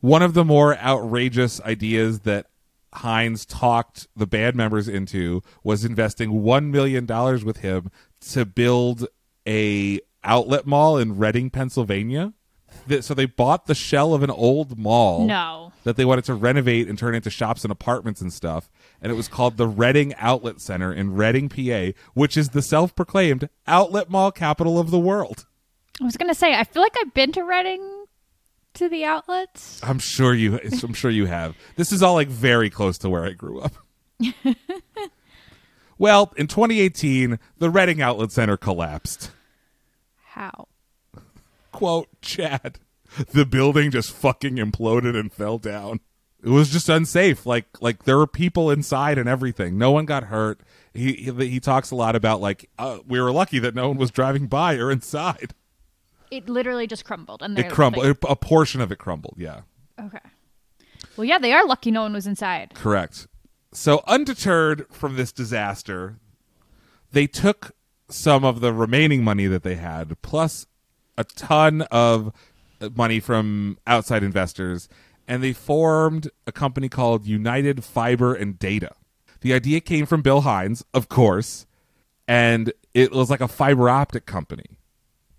[0.00, 2.46] One of the more outrageous ideas that
[2.94, 7.06] Hines talked the band members into was investing $1 million
[7.44, 7.90] with him
[8.30, 9.06] to build
[9.46, 12.32] a outlet mall in Reading, Pennsylvania.
[12.88, 15.72] Th- So they bought the shell of an old mall No.
[15.84, 18.70] that they wanted to renovate and turn into shops and apartments and stuff.
[19.02, 22.94] And it was called the Reading Outlet Center in Reading, PA, which is the self
[22.94, 25.46] proclaimed outlet mall capital of the world.
[26.00, 28.04] I was gonna say, I feel like I've been to Reading
[28.74, 29.80] to the outlets.
[29.82, 30.58] I'm sure you.
[30.82, 31.56] I'm sure you have.
[31.76, 33.72] This is all like very close to where I grew up.
[35.98, 39.32] well, in 2018, the Reading Outlet Center collapsed.
[40.24, 40.68] How?
[41.80, 42.78] Quote Chad.
[43.32, 46.00] The building just fucking imploded and fell down.
[46.44, 47.44] It was just unsafe.
[47.46, 49.76] Like like there were people inside and everything.
[49.78, 50.60] No one got hurt.
[50.94, 53.96] He he, he talks a lot about like uh, we were lucky that no one
[53.96, 55.54] was driving by or inside.
[56.30, 58.06] It literally just crumbled, and It crumbled.
[58.28, 59.34] a portion of it crumbled.
[59.36, 59.62] Yeah.
[60.00, 60.20] okay.
[61.16, 62.74] Well, yeah, they are lucky no one was inside.
[62.74, 63.26] Correct.
[63.72, 66.18] So, undeterred from this disaster,
[67.10, 67.72] they took
[68.08, 70.66] some of the remaining money that they had, plus
[71.16, 72.32] a ton of
[72.94, 74.88] money from outside investors,
[75.28, 78.92] and they formed a company called United Fiber and Data.
[79.42, 81.66] The idea came from Bill Hines, of course,
[82.26, 84.78] and it was like a fiber optic company.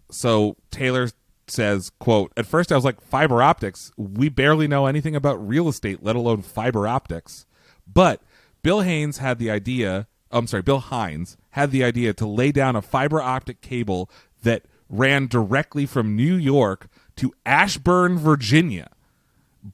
[0.10, 1.10] So Taylor
[1.48, 5.68] says, quote, at first I was like, fiber optics, we barely know anything about real
[5.68, 7.46] estate, let alone fiber optics.
[7.92, 8.22] But
[8.64, 12.76] Bill Haynes had the idea, I'm sorry, Bill Hines had the idea to lay down
[12.76, 14.10] a fiber optic cable
[14.44, 18.90] that ran directly from New York to Ashburn, Virginia,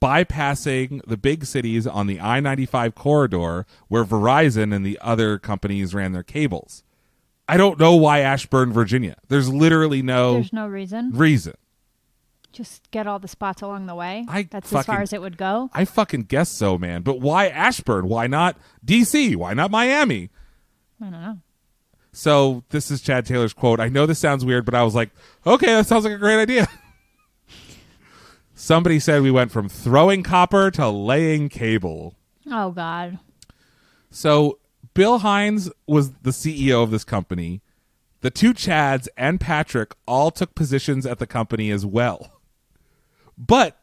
[0.01, 5.93] bypassing the big cities on the I 95 corridor where Verizon and the other companies
[5.93, 6.83] ran their cables.
[7.49, 9.15] I don't know why Ashburn, Virginia.
[9.29, 11.11] There's literally no There's no reason.
[11.11, 11.53] reason.
[12.51, 14.25] Just get all the spots along the way.
[14.27, 15.69] I That's as far as it would go.
[15.73, 17.03] I fucking guess so, man.
[17.03, 18.07] But why Ashburn?
[18.07, 19.35] Why not DC?
[19.35, 20.29] Why not Miami?
[21.01, 21.37] I don't know.
[22.11, 23.79] So this is Chad Taylor's quote.
[23.79, 25.11] I know this sounds weird, but I was like,
[25.45, 26.67] okay, that sounds like a great idea.
[28.55, 32.15] Somebody said we went from throwing copper to laying cable.
[32.49, 33.19] Oh God.
[34.09, 34.57] So
[34.93, 37.61] Bill Hines was the CEO of this company.
[38.21, 42.41] The two Chads and Patrick all took positions at the company as well.
[43.37, 43.77] But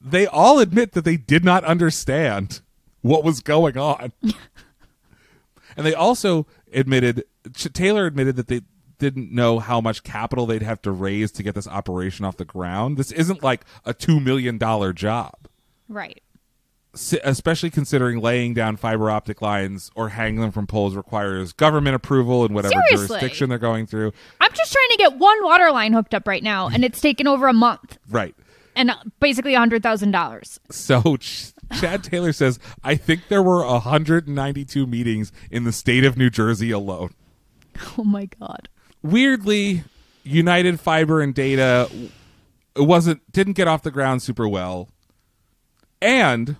[0.00, 2.60] they all admit that they did not understand
[3.00, 4.12] what was going on.
[5.76, 8.62] and they also admitted, Taylor admitted that they
[8.98, 12.44] didn't know how much capital they'd have to raise to get this operation off the
[12.44, 12.96] ground.
[12.98, 14.58] This isn't like a $2 million
[14.94, 15.34] job
[15.88, 16.20] Right.
[17.24, 22.44] especially considering laying down fiber optic lines or hanging them from poles requires government approval
[22.44, 23.06] in whatever Seriously.
[23.18, 24.12] jurisdiction they're going through.
[24.40, 27.26] I'm just trying to get one water line hooked up right now, and it's taken
[27.28, 28.34] over a month Right.
[28.76, 30.58] and uh, basically a hundred thousand dollars.
[30.70, 36.18] So Ch- Chad Taylor says, I think there were 192 meetings in the state of
[36.18, 37.14] New Jersey alone.
[37.98, 38.68] Oh my God.
[39.02, 39.84] Weirdly,
[40.22, 41.88] United Fiber and Data
[42.76, 44.88] it wasn't didn't get off the ground super well.
[46.00, 46.56] And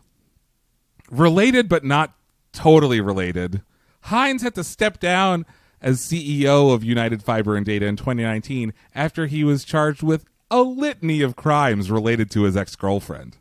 [1.11, 2.15] related but not
[2.53, 3.63] totally related,
[4.03, 5.47] Hines had to step down
[5.81, 10.63] as CEO of United Fiber and Data in 2019 after he was charged with a
[10.63, 13.39] litany of crimes related to his ex-girlfriend.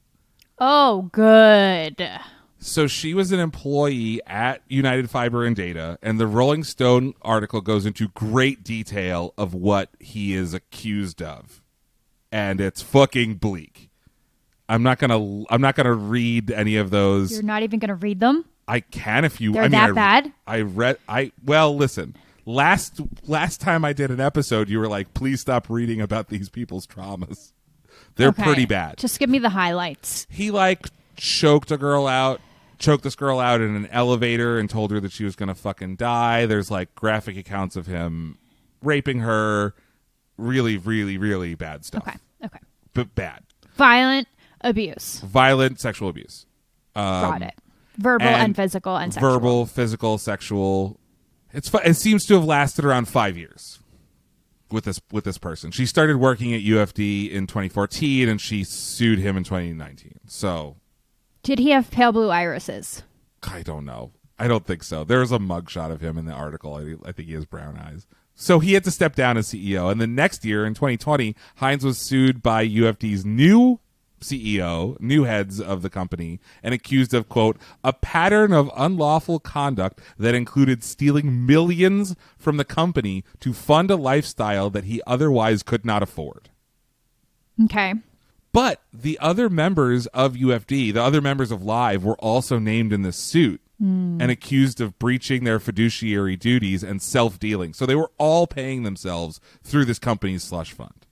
[0.60, 2.08] Oh, good.
[2.62, 7.62] So she was an employee at United Fiber and Data, and the Rolling Stone article
[7.62, 11.62] goes into great detail of what he is accused of.
[12.34, 13.90] And it's fucking bleak.
[14.68, 17.32] I'm not gonna I'm not gonna read any of those.
[17.32, 18.46] You're not even going to read them.
[18.68, 20.34] I can if you They're I mean, that I, bad?
[20.46, 22.16] I read I well listen.
[22.46, 26.50] Last last time I did an episode, you were like, please stop reading about these
[26.50, 27.52] people's traumas.
[28.16, 28.44] They're Okay.
[28.44, 30.28] pretty bad Just give me the highlights.
[30.30, 30.86] he like
[31.16, 32.42] choked a girl out
[32.80, 35.96] choked this girl out in an elevator and told her that she was gonna fucking
[35.96, 38.38] die there's like graphic accounts of him
[38.82, 39.74] raping her
[40.38, 42.18] really really really bad stuff Okay.
[42.46, 42.60] Okay.
[42.94, 43.44] but bad
[43.76, 44.28] Violent
[44.62, 45.20] abuse.
[45.26, 46.46] violent sexual abuse
[46.96, 47.54] um, Got it.
[47.98, 49.32] Verbal and, physical and sexual.
[49.32, 51.00] verbal physical sexual
[51.52, 53.80] it's it seems to have lasted around five years
[54.72, 59.20] with this with this person she started working at ufd in 2014 and she sued
[59.20, 60.78] him in 2019 so
[61.50, 63.02] Did he have pale blue irises?
[63.42, 64.12] I don't know.
[64.38, 65.04] I don't think so.
[65.04, 66.76] There's a mugshot of him in the article.
[66.76, 68.06] I, I think he has brown eyes.
[68.36, 69.92] So he had to step down as CEO.
[69.92, 73.80] And the next year, in 2020, Hines was sued by UFD's new
[74.20, 80.02] CEO, new heads of the company, and accused of, quote, a pattern of unlawful conduct
[80.20, 85.84] that included stealing millions from the company to fund a lifestyle that he otherwise could
[85.84, 86.50] not afford.
[87.66, 87.96] Okay.
[88.52, 93.04] But the other members of UFD, the other members of Live, were also named in
[93.04, 94.18] this suit Hmm.
[94.20, 97.74] and accused of breaching their fiduciary duties and self dealing.
[97.74, 101.06] So they were all paying themselves through this company's slush fund.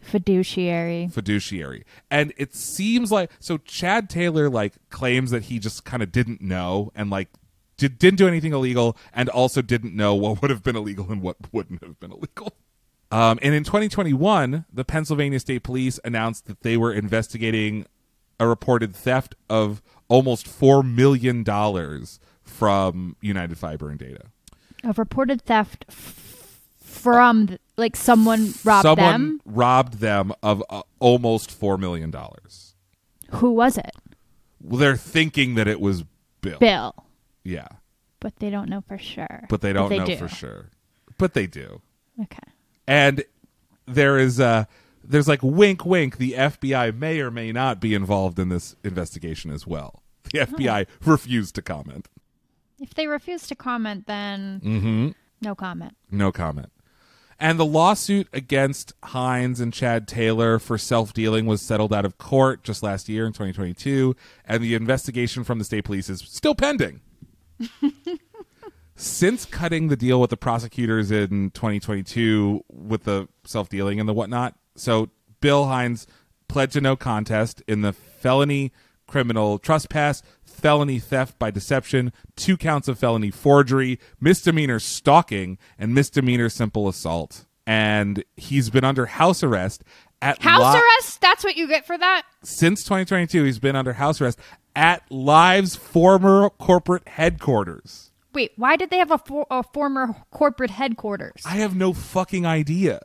[0.00, 1.08] Fiduciary.
[1.12, 1.84] Fiduciary.
[2.10, 6.40] And it seems like so Chad Taylor like claims that he just kind of didn't
[6.40, 7.28] know and like
[7.76, 11.22] did, didn't do anything illegal and also didn't know what would have been illegal and
[11.22, 12.52] what wouldn't have been illegal.
[13.12, 17.86] Um, and in 2021, the Pennsylvania State Police announced that they were investigating
[18.38, 21.44] a reported theft of almost $4 million
[22.42, 24.26] from United Fiber and Data.
[24.84, 29.40] Of reported theft f- from th- like someone robbed Someone them.
[29.44, 32.14] robbed them of uh, almost $4 million.
[33.32, 33.92] Who was it?
[34.62, 36.04] Well, they're thinking that it was
[36.40, 36.58] Bill.
[36.58, 36.94] Bill.
[37.44, 37.68] Yeah.
[38.20, 39.44] But they don't know for sure.
[39.48, 40.16] But they don't know do.
[40.16, 40.70] for sure.
[41.18, 41.80] But they do.
[42.22, 42.38] Okay.
[42.90, 43.24] And
[43.86, 44.64] there is uh
[45.04, 49.50] there's like wink wink the FBI may or may not be involved in this investigation
[49.50, 50.02] as well.
[50.32, 52.08] The FBI refused to comment.
[52.78, 55.14] If they refuse to comment, then Mhm.
[55.40, 55.96] no comment.
[56.10, 56.70] No comment.
[57.38, 62.62] And the lawsuit against Hines and Chad Taylor for self-dealing was settled out of court
[62.62, 64.14] just last year in 2022
[64.44, 67.00] and the investigation from the state police is still pending.
[69.00, 74.12] Since cutting the deal with the prosecutors in 2022 with the self dealing and the
[74.12, 75.08] whatnot, so
[75.40, 76.06] Bill Hines
[76.48, 78.72] pled to no contest in the felony
[79.06, 86.50] criminal trespass, felony theft by deception, two counts of felony forgery, misdemeanor stalking, and misdemeanor
[86.50, 87.46] simple assault.
[87.66, 89.82] And he's been under house arrest
[90.20, 91.22] at House Li- arrest?
[91.22, 92.24] That's what you get for that?
[92.42, 93.44] since 2022.
[93.44, 94.38] He's been under house arrest
[94.76, 98.09] at Live's former corporate headquarters.
[98.32, 101.42] Wait, why did they have a, for- a former corporate headquarters?
[101.44, 103.00] I have no fucking idea.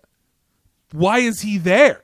[0.91, 2.01] Why is he there?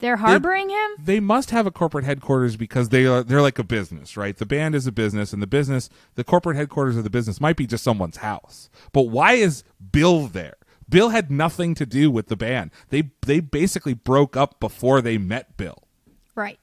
[0.00, 0.90] They're harboring him?
[0.98, 4.36] They must have a corporate headquarters because they are they're like a business, right?
[4.36, 7.56] The band is a business and the business, the corporate headquarters of the business might
[7.56, 8.68] be just someone's house.
[8.92, 9.62] But why is
[9.92, 10.56] Bill there?
[10.88, 12.72] Bill had nothing to do with the band.
[12.88, 15.84] They they basically broke up before they met Bill.
[16.34, 16.58] Right.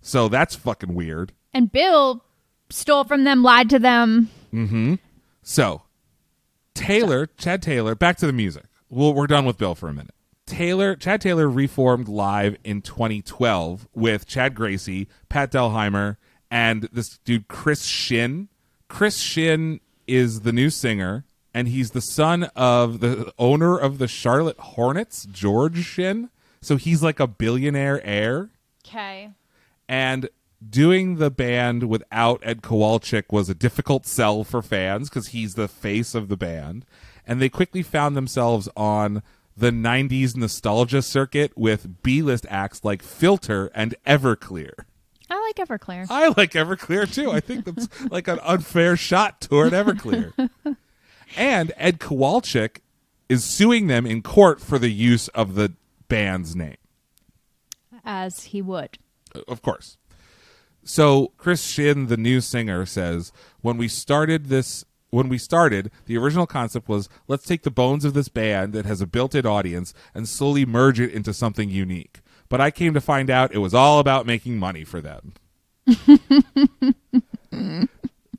[0.00, 1.32] So that's fucking weird.
[1.54, 2.24] And Bill
[2.70, 4.30] stole from them, lied to them.
[4.52, 4.98] Mhm.
[5.50, 5.82] So,
[6.74, 8.66] Taylor, Chad Taylor, back to the music.
[8.88, 10.14] Well, we're done with Bill for a minute.
[10.46, 16.18] Taylor, Chad Taylor reformed live in 2012 with Chad Gracey, Pat Dahlheimer,
[16.52, 18.46] and this dude Chris Shinn.
[18.88, 24.06] Chris Shinn is the new singer, and he's the son of the owner of the
[24.06, 26.30] Charlotte Hornets, George Shinn.
[26.62, 28.50] So he's like a billionaire heir
[28.86, 29.30] Okay.
[29.88, 30.28] and
[30.68, 35.68] doing the band without Ed Kowalczyk was a difficult sell for fans because he's the
[35.68, 36.84] face of the band,
[37.26, 39.22] and they quickly found themselves on
[39.56, 44.72] the '90s nostalgia circuit with B-list acts like Filter and Everclear.
[45.28, 46.06] I like Everclear.
[46.10, 47.30] I like Everclear too.
[47.30, 50.50] I think that's like an unfair shot toward Everclear.
[51.36, 52.78] and Ed Kowalczyk
[53.28, 55.72] is suing them in court for the use of the
[56.08, 56.76] band's name.
[58.04, 58.98] As he would.
[59.46, 59.96] Of course.
[60.90, 63.30] So Chris Shinn, the new singer, says
[63.60, 68.04] when we started this, when we started, the original concept was let's take the bones
[68.04, 72.22] of this band that has a built-in audience and slowly merge it into something unique.
[72.48, 75.34] But I came to find out it was all about making money for them.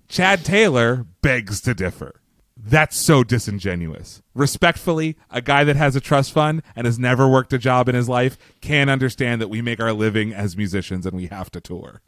[0.09, 2.19] Chad Taylor begs to differ.
[2.57, 4.21] That's so disingenuous.
[4.33, 7.95] Respectfully, a guy that has a trust fund and has never worked a job in
[7.95, 11.61] his life can understand that we make our living as musicians and we have to
[11.61, 12.01] tour.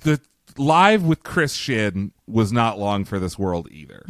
[0.00, 0.20] The
[0.56, 4.04] live with Chris Shinn was not long for this world either.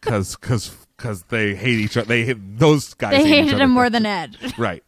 [0.00, 2.06] Cuz cuz cuz they hate each other.
[2.06, 4.36] They hate, those guys They hate hated him more than Ed.
[4.58, 4.82] Right.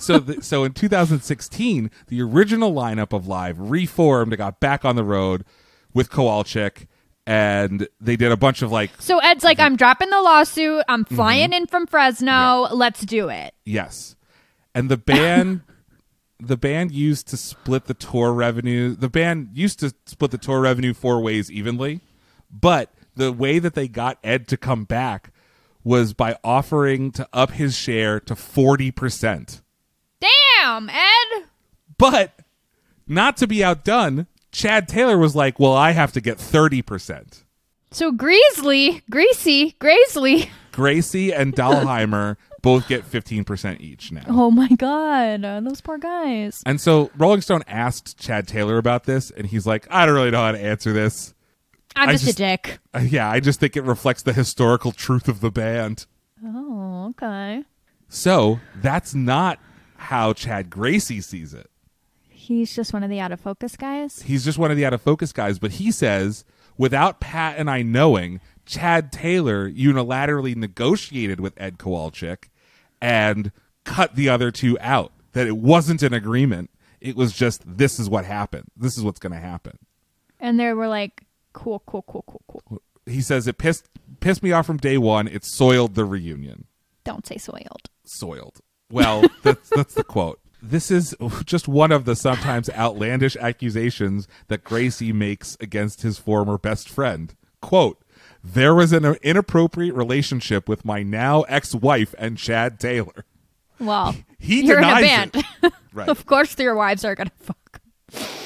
[0.00, 4.94] So, the, so in 2016, the original lineup of Live reformed and got back on
[4.96, 5.44] the road
[5.92, 6.86] with Kowalczyk,
[7.26, 10.84] and they did a bunch of like, So Ed's like, I'm dropping the lawsuit.
[10.88, 11.16] I'm Mm-hmm.
[11.16, 12.68] flying in from Fresno.
[12.72, 13.54] Let's do it.
[13.64, 14.14] yes,
[14.74, 15.62] and the band,
[16.46, 18.94] the band used to split the tour revenue.
[18.94, 22.00] The band used to split the tour revenue four ways evenly,
[22.50, 25.30] but the way that they got Ed to come back
[25.84, 29.62] was by offering to up his share to forty percent.
[30.20, 31.44] Damn, Ed.
[31.98, 32.38] But
[33.06, 37.44] not to be outdone, Chad Taylor was like, "Well, I have to get 30%."
[37.90, 40.48] So Greasley, Greasy, Graisley.
[40.72, 44.22] Gracey and Dahlheimer both get 15% each now.
[44.28, 46.62] Oh my god, those poor guys.
[46.64, 50.30] And so Rolling Stone asked Chad Taylor about this and he's like, "I don't really
[50.30, 51.34] know how to answer this."
[51.96, 52.78] I'm just, just- a dick.
[52.94, 56.06] Uh, yeah, I just think it reflects the historical truth of the band.
[56.44, 57.64] Oh, okay.
[58.08, 59.58] So, that's not
[59.96, 61.70] how Chad Gracey sees it.
[62.28, 64.22] He's just one of the out of focus guys.
[64.22, 66.44] He's just one of the out of focus guys, but he says,
[66.76, 72.44] without Pat and I knowing, Chad Taylor unilaterally negotiated with Ed Kowalczyk
[73.02, 73.52] and
[73.84, 75.12] cut the other two out.
[75.32, 76.70] That it wasn't an agreement.
[77.00, 78.68] It was just this is what happened.
[78.76, 79.78] This is what's going to happen.
[80.38, 82.82] And they were like, cool, cool, cool, cool, cool.
[83.06, 83.88] He says it pissed
[84.20, 85.26] pissed me off from day one.
[85.26, 86.66] It soiled the reunion.
[87.04, 87.90] Don't say soiled.
[88.04, 88.60] soiled.
[88.90, 90.38] Well, that's that's the quote.
[90.62, 96.56] This is just one of the sometimes outlandish accusations that Gracey makes against his former
[96.56, 97.34] best friend.
[97.60, 98.01] Quote,
[98.44, 103.24] there was an inappropriate relationship with my now ex-wife and Chad Taylor.
[103.78, 105.30] Well, He you're denies in a band.
[105.62, 105.72] it.
[105.94, 106.08] Right.
[106.08, 107.80] of course, your wives are gonna fuck.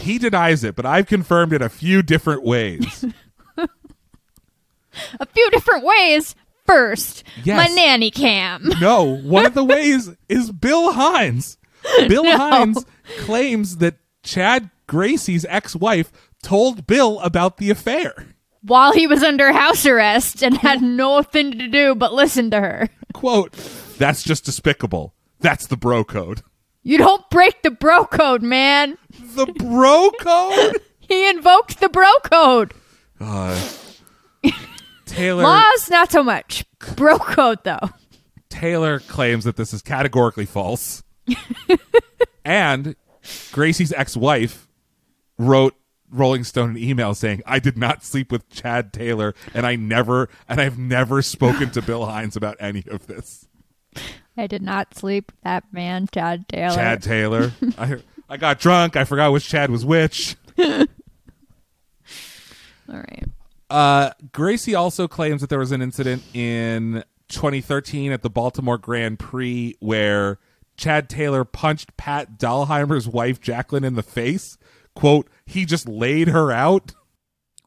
[0.00, 3.04] He denies it, but I've confirmed it a few different ways.
[5.20, 6.34] A few different ways.
[6.64, 7.56] First, Yes.
[7.56, 8.70] my nanny cam.
[8.80, 11.58] No, one of the ways is Bill Hines.
[12.08, 12.36] Bill No.
[12.36, 12.84] Hines
[13.20, 16.10] claims that Chad Gracey's ex-wife
[16.42, 18.26] told Bill about the affair.
[18.66, 22.88] While he was under house arrest and had nothing to do but listen to her.
[23.12, 23.52] Quote,
[23.96, 25.14] that's just despicable.
[25.38, 26.42] That's the bro code.
[26.82, 28.98] You don't break the bro code, man.
[29.10, 30.80] The bro code?
[31.00, 32.74] he invoked the bro code.
[33.20, 33.60] Uh,
[35.06, 36.64] Taylor Laws, not so much.
[36.96, 37.90] Bro code, though.
[38.48, 41.02] Taylor claims that this is categorically false.
[42.44, 42.96] and
[43.52, 44.68] Gracey's ex-wife
[45.38, 45.74] wrote
[46.16, 50.28] Rolling Stone an email saying, "I did not sleep with Chad Taylor, and I never,
[50.48, 53.46] and I've never spoken to Bill Hines about any of this."
[54.36, 56.74] I did not sleep with that man, Chad Taylor.
[56.74, 57.52] Chad Taylor.
[57.78, 57.96] I
[58.28, 58.96] I got drunk.
[58.96, 60.36] I forgot which Chad was which.
[60.58, 60.86] All
[62.88, 63.24] right.
[63.68, 69.18] Uh, Gracey also claims that there was an incident in 2013 at the Baltimore Grand
[69.18, 70.38] Prix where
[70.76, 74.58] Chad Taylor punched Pat Dahlheimer's wife Jacqueline in the face.
[74.96, 76.94] "Quote: He just laid her out."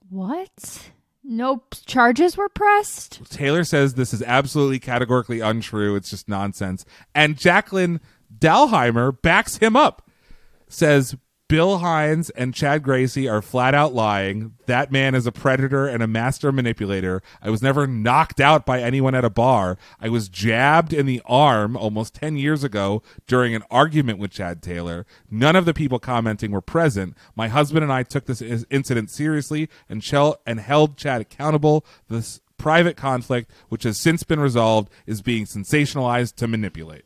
[0.09, 0.91] What?
[1.23, 3.21] No charges were pressed?
[3.29, 5.95] Taylor says this is absolutely categorically untrue.
[5.95, 6.85] It's just nonsense.
[7.13, 8.01] And Jacqueline
[8.35, 10.09] Dahlheimer backs him up.
[10.67, 11.15] Says
[11.49, 14.53] Bill Hines and Chad Gracey are flat out lying.
[14.67, 17.23] That man is a predator and a master manipulator.
[17.41, 19.75] I was never knocked out by anyone at a bar.
[19.99, 24.61] I was jabbed in the arm almost 10 years ago during an argument with Chad
[24.61, 25.07] Taylor.
[25.31, 27.17] None of the people commenting were present.
[27.35, 30.07] My husband and I took this is- incident seriously and,
[30.45, 31.83] and held Chad accountable.
[32.09, 37.05] This private conflict, which has since been resolved, is being sensationalized to manipulate.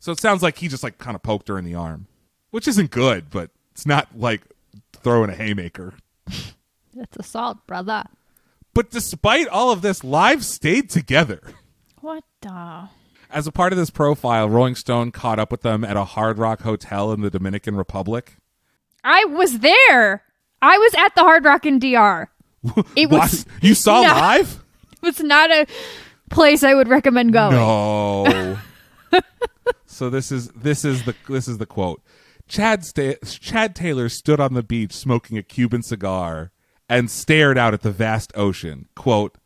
[0.00, 2.08] So it sounds like he just like kind of poked her in the arm,
[2.50, 4.42] which isn't good, but it's not like
[4.92, 5.94] throwing a haymaker.
[6.94, 8.04] That's assault, brother.
[8.72, 11.40] But despite all of this, Live stayed together.
[12.00, 12.88] What the?
[13.30, 16.38] As a part of this profile, Rolling Stone caught up with them at a Hard
[16.38, 18.36] Rock hotel in the Dominican Republic.
[19.02, 20.22] I was there.
[20.62, 22.28] I was at the Hard Rock in DR.
[22.96, 23.44] It was.
[23.60, 24.08] You saw No.
[24.08, 24.60] live?
[25.02, 25.66] It was not a
[26.30, 27.52] place I would recommend going.
[27.54, 28.56] No.
[29.86, 32.00] so this is this is the this is the quote.
[32.48, 36.50] Chad sta- Chad Taylor stood on the beach smoking a Cuban cigar
[36.88, 38.88] and stared out at the vast ocean.
[38.94, 39.36] Quote,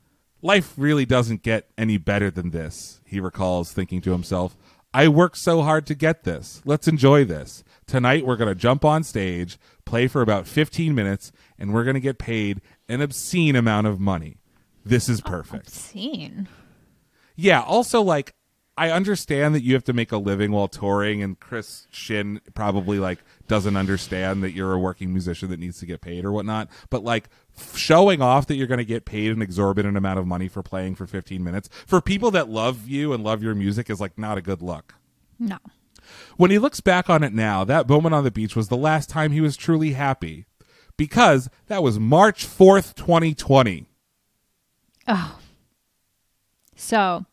[0.41, 4.57] Life really doesn't get any better than this, he recalls, thinking to himself.
[4.95, 6.63] I worked so hard to get this.
[6.65, 7.63] Let's enjoy this.
[7.87, 11.95] Tonight we're going to jump on stage, play for about 15 minutes, and we're going
[11.95, 14.39] to get paid an obscene amount of money.
[14.85, 15.71] This is perfect.
[15.71, 16.49] Scene.
[17.37, 17.61] Yeah.
[17.61, 18.35] Also, like,
[18.79, 23.01] I understand that you have to make a living while touring, and Chris Shinn probably
[23.01, 23.19] like
[23.49, 26.69] doesn't understand that you're a working musician that needs to get paid or whatnot.
[26.89, 27.29] But like
[27.75, 30.95] showing off that you're going to get paid an exorbitant amount of money for playing
[30.95, 34.39] for 15 minutes for people that love you and love your music is like not
[34.39, 34.95] a good look.
[35.41, 35.59] No.
[36.37, 39.11] When he looks back on it now, that moment on the beach was the last
[39.11, 40.47] time he was truly happy
[40.97, 43.87] because that was March 4th, 2020.
[45.09, 45.39] Oh.
[46.77, 47.27] So,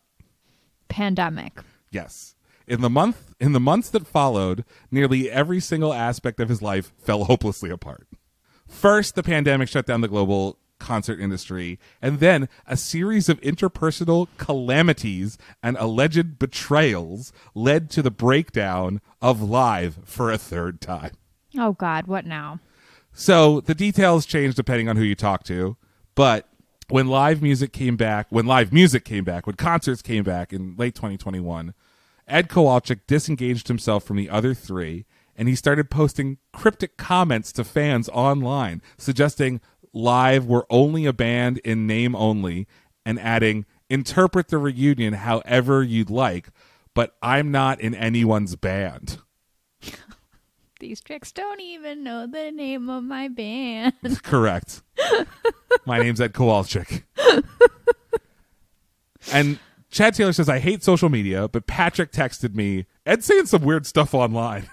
[0.95, 1.59] pandemic.
[1.91, 2.35] Yes.
[2.67, 6.93] In the month in the months that followed, nearly every single aspect of his life
[6.97, 8.07] fell hopelessly apart.
[8.65, 14.27] First, the pandemic shut down the global concert industry, and then a series of interpersonal
[14.37, 21.11] calamities and alleged betrayals led to the breakdown of live for a third time.
[21.57, 22.59] Oh God, what now?
[23.11, 25.75] So the details change depending on who you talk to,
[26.15, 26.47] but
[26.89, 30.75] when live music came back, when live music came back, when concerts came back in
[30.77, 31.73] late 2021,
[32.27, 35.05] Ed Kowalczyk disengaged himself from the other three
[35.35, 39.61] and he started posting cryptic comments to fans online suggesting
[39.93, 42.67] live were only a band in name only
[43.05, 46.49] and adding interpret the reunion however you'd like,
[46.93, 49.19] but I'm not in anyone's band.
[50.79, 53.93] These tricks don't even know the name of my band.
[54.23, 54.81] Correct.
[55.85, 57.03] My name's Ed Kowalczyk.
[59.31, 63.63] and Chad Taylor says, I hate social media, but Patrick texted me, Ed's saying some
[63.63, 64.69] weird stuff online.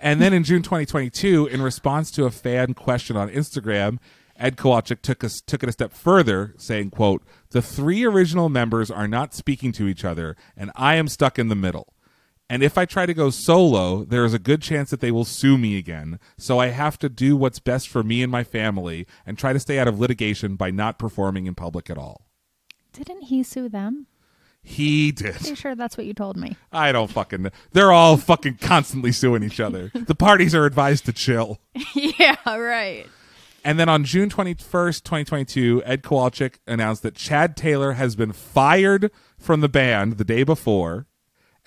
[0.00, 3.98] and then in June 2022, in response to a fan question on Instagram,
[4.38, 8.90] Ed Kowalczyk took us took it a step further, saying, quote, The three original members
[8.90, 11.92] are not speaking to each other, and I am stuck in the middle.
[12.50, 15.26] And if I try to go solo, there is a good chance that they will
[15.26, 16.18] sue me again.
[16.38, 19.60] So I have to do what's best for me and my family and try to
[19.60, 22.26] stay out of litigation by not performing in public at all.
[22.92, 24.06] Didn't he sue them?
[24.62, 25.34] He did.
[25.36, 26.56] Pretty sure that's what you told me.
[26.72, 27.50] I don't fucking know.
[27.72, 29.90] They're all fucking constantly suing each other.
[30.08, 31.60] The parties are advised to chill.
[31.94, 33.06] yeah, right.
[33.64, 39.10] And then on June 21st, 2022, Ed Kowalczyk announced that Chad Taylor has been fired
[39.38, 41.06] from the band the day before.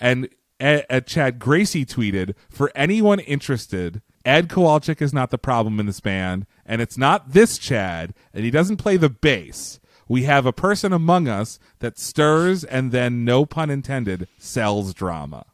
[0.00, 0.28] And
[0.62, 6.00] Ed- Chad Gracey tweeted, For anyone interested, Ed Kowalczyk is not the problem in this
[6.00, 9.80] band, and it's not this Chad, and he doesn't play the bass.
[10.08, 15.46] We have a person among us that stirs and then, no pun intended, sells drama.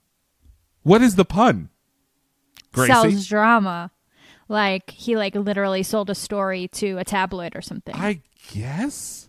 [0.83, 1.71] What is the pun?
[2.73, 2.89] Gracey?
[2.89, 3.91] Sells drama.
[4.49, 7.95] Like he like literally sold a story to a tabloid or something.
[7.95, 9.29] I guess.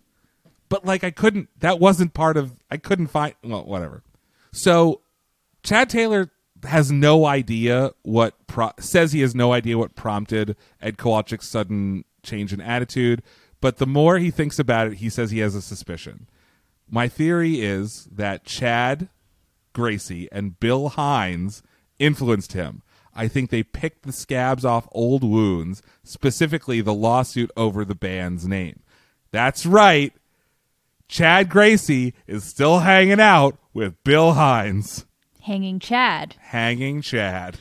[0.70, 4.04] But like I couldn't that wasn't part of I couldn't find well whatever.
[4.54, 5.02] So
[5.70, 6.32] Chad Taylor
[6.64, 12.06] has no idea what pro- says he has no idea what prompted Ed Kowalczyk's sudden
[12.24, 13.22] change in attitude,
[13.62, 16.28] but the more he thinks about it, he says he has a suspicion.
[16.90, 19.10] My theory is that Chad
[19.76, 21.62] Gracey and Bill Hines
[22.00, 22.82] influenced him.
[23.14, 28.48] I think they picked the scabs off old wounds, specifically the lawsuit over the band's
[28.48, 28.80] name.
[29.30, 30.14] That's right.
[31.08, 35.06] Chad Gracey is still hanging out with Bill Hines.
[35.42, 36.36] Hanging Chad.
[36.40, 37.60] Hanging Chad.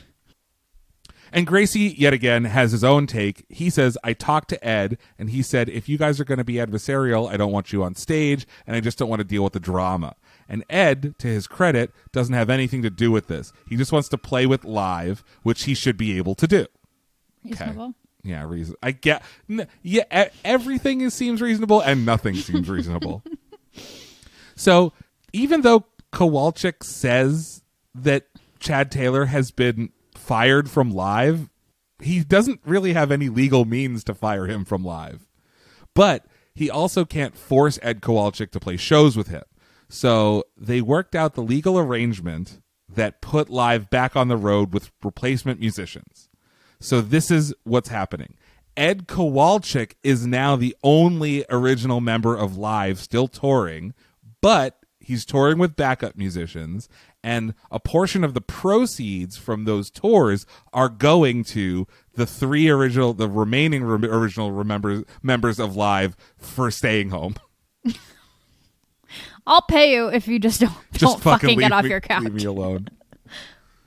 [1.31, 3.45] And Gracey, yet again, has his own take.
[3.49, 6.43] He says, I talked to Ed, and he said, if you guys are going to
[6.43, 9.43] be adversarial, I don't want you on stage, and I just don't want to deal
[9.43, 10.15] with the drama.
[10.47, 13.53] And Ed, to his credit, doesn't have anything to do with this.
[13.67, 16.65] He just wants to play with live, which he should be able to do.
[17.45, 17.93] Reasonable.
[18.23, 18.75] Yeah, reason.
[18.81, 19.23] I get.
[19.47, 23.23] N- yeah, everything is, seems reasonable, and nothing seems reasonable.
[24.59, 24.91] So
[25.31, 27.63] even though Kowalczyk says
[28.03, 28.27] that
[28.59, 31.49] Chad Taylor has been fired from live,
[32.01, 35.27] he doesn't really have any legal means to fire him from live.
[35.93, 39.43] But he also can't force Ed Kowalczyk to play shows with him.
[39.87, 44.91] So they worked out the legal arrangement that put live back on the road with
[45.03, 46.29] replacement musicians.
[46.79, 48.35] So this is what's happening.
[48.77, 53.93] Ed Kowalczyk is now the only original member of Live still touring,
[54.41, 56.87] but he's touring with backup musicians,
[57.23, 63.13] and a portion of the proceeds from those tours are going to the three original,
[63.13, 67.35] the remaining re- original remembers, members of Live for staying home.
[69.47, 72.01] I'll pay you if you just don't, Just don't fucking, leave get off me- your
[72.01, 72.23] couch.
[72.23, 72.89] Leave me alone.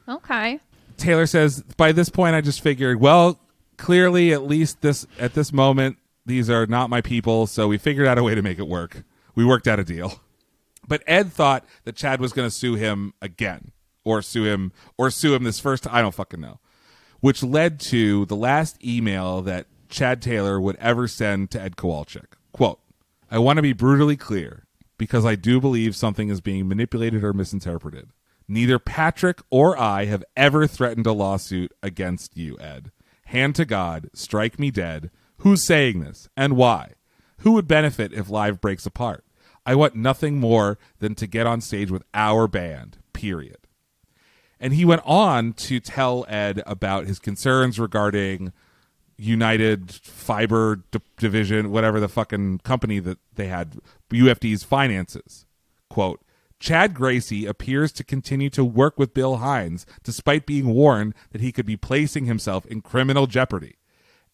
[0.08, 0.58] Okay.
[0.96, 3.38] Taylor says, by this point, I just figured, well,
[3.78, 5.96] clearly, at least this at this moment,
[6.26, 9.04] these are not my people, so we figured out a way to make it work.
[9.36, 10.20] We worked out a deal.
[10.86, 13.72] But Ed thought that Chad was going to sue him again,
[14.04, 15.84] or sue him, or sue him this first.
[15.84, 15.94] time.
[15.94, 16.58] I don't fucking know.
[17.20, 22.34] Which led to the last email that Chad Taylor would ever send to Ed Kowalczyk.
[22.52, 22.80] Quote:
[23.30, 24.66] I want to be brutally clear
[24.98, 28.10] because I do believe something is being manipulated or misinterpreted.
[28.48, 32.90] Neither Patrick or I have ever threatened a lawsuit against you, Ed.
[33.26, 35.10] Hand to God, strike me dead.
[35.38, 36.92] Who's saying this and why?
[37.38, 39.24] Who would benefit if live breaks apart?
[39.64, 43.58] I want nothing more than to get on stage with our band, period.
[44.58, 48.52] And he went on to tell Ed about his concerns regarding
[49.16, 53.78] United Fiber D- Division, whatever the fucking company that they had,
[54.10, 55.46] UFD's finances.
[55.88, 56.20] Quote,
[56.58, 61.50] Chad Gracey appears to continue to work with Bill Hines despite being warned that he
[61.50, 63.76] could be placing himself in criminal jeopardy.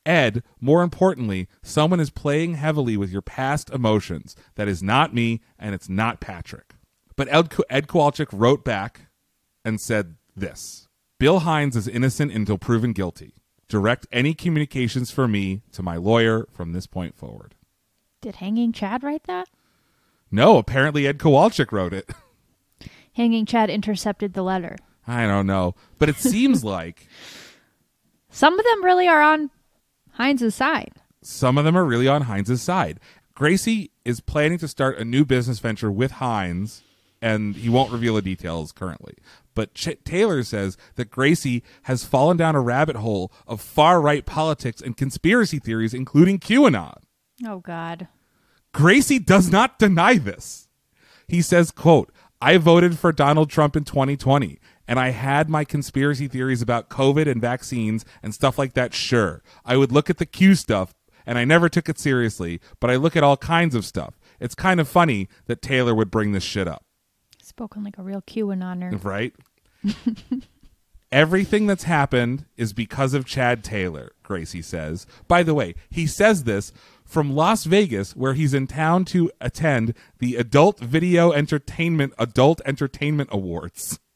[0.09, 4.35] Ed, more importantly, someone is playing heavily with your past emotions.
[4.55, 6.75] That is not me, and it's not Patrick.
[7.15, 9.03] But Ed, Ed Kowalczyk wrote back
[9.67, 13.35] and said this Bill Hines is innocent until proven guilty.
[13.69, 17.55] Direct any communications for me to my lawyer from this point forward.
[18.23, 19.49] Did Hanging Chad write that?
[20.31, 22.09] No, apparently Ed Kowalczyk wrote it.
[23.13, 24.77] Hanging Chad intercepted the letter.
[25.07, 25.75] I don't know.
[25.99, 27.09] But it seems like
[28.31, 29.51] Some of them really are on
[30.19, 30.93] Hines's side.
[31.23, 33.01] some of them are really on Hines's side.
[33.37, 36.83] Gracey is planning to start a new business venture with Hines,
[37.23, 39.15] and he won't reveal the details currently.
[39.55, 44.25] But Ch- Taylor says that Gracey has fallen down a rabbit hole of far right
[44.27, 46.99] politics and conspiracy theories, including QAnon.
[47.47, 48.09] Oh God.
[48.75, 50.69] Gracey does not deny this.
[51.27, 54.59] He says, quote, I voted for Donald Trump in 2020
[54.89, 58.95] and I had my conspiracy theories about COVID and vaccines and stuff like that.
[58.95, 59.43] Sure.
[59.65, 60.95] I would look at the Q stuff
[61.27, 64.19] and I never took it seriously, but I look at all kinds of stuff.
[64.41, 66.85] It's kind of funny that Taylor would bring this shit up,
[67.43, 69.05] Spoken like a real QAnoner.
[69.05, 69.35] right?
[71.13, 75.07] Everything that's happened is because of Chad Taylor, Gracey says.
[75.27, 76.71] By the way, he says this
[77.05, 83.31] from Las Vegas, where he's in town to attend the Adult Video Entertainment Adult Entertainment
[83.33, 83.99] Awards.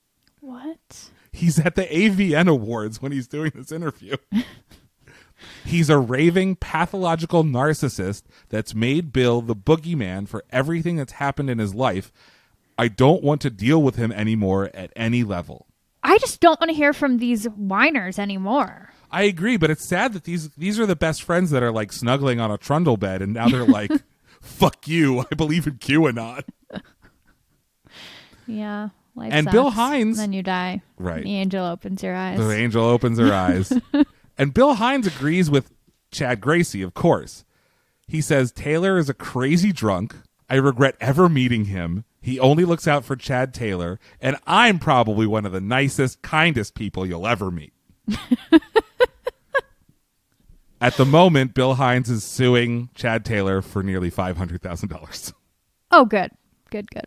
[1.32, 4.16] He's at the AVN Awards when he's doing this interview.
[5.64, 11.58] he's a raving pathological narcissist that's made Bill the boogeyman for everything that's happened in
[11.58, 12.12] his life.
[12.78, 15.66] I don't want to deal with him anymore at any level.
[16.02, 18.92] I just don't want to hear from these whiners anymore.
[19.10, 21.92] I agree, but it's sad that these these are the best friends that are like
[21.92, 23.92] snuggling on a trundle bed, and now they're like,
[24.40, 25.20] "Fuck you!
[25.20, 26.42] I believe in QAnon."
[28.46, 28.88] Yeah.
[29.14, 29.76] Life And Bill sucks.
[29.76, 30.82] Hines- Then you die.
[30.98, 31.22] Right.
[31.22, 32.38] The angel opens your eyes.
[32.38, 33.72] The angel opens her eyes,
[34.38, 35.70] and Bill Hines agrees with
[36.10, 36.82] Chad Gracey.
[36.84, 37.44] Of course,
[38.06, 40.16] he says Taylor is a crazy drunk.
[40.48, 42.04] I regret ever meeting him.
[42.20, 46.74] He only looks out for Chad Taylor, and I'm probably one of the nicest, kindest
[46.74, 47.72] people you'll ever meet.
[50.80, 55.32] At the moment, Bill Hines is suing Chad Taylor for nearly five hundred thousand dollars.
[55.90, 56.30] Oh, good.
[56.70, 57.04] Good, good.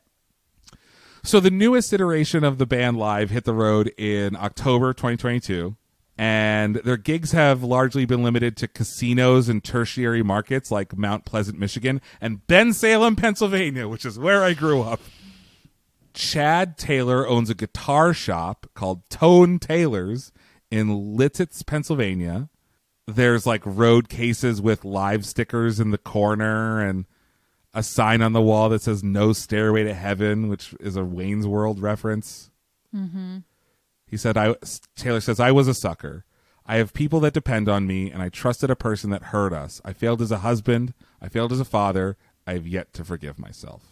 [1.26, 5.76] So the newest iteration of the band live hit the road in October 2022
[6.20, 11.58] and their gigs have largely been limited to casinos and tertiary markets like Mount Pleasant,
[11.58, 15.00] Michigan and Bensalem, Pennsylvania, which is where I grew up.
[16.14, 20.32] Chad Taylor owns a guitar shop called Tone Taylor's
[20.70, 22.50] in Lititz, Pennsylvania.
[23.08, 27.08] There's like road cases with live stickers in the corner and
[27.76, 31.46] a sign on the wall that says "No Stairway to Heaven," which is a Wayne's
[31.46, 32.50] World reference.
[32.96, 33.40] Mm-hmm.
[34.08, 34.56] He said, "I."
[34.96, 36.26] Taylor says, "I was a sucker.
[36.66, 39.82] I have people that depend on me, and I trusted a person that hurt us.
[39.86, 40.96] I failed as a husband.
[41.22, 42.18] I failed as a father.
[42.48, 43.92] I have yet to forgive myself."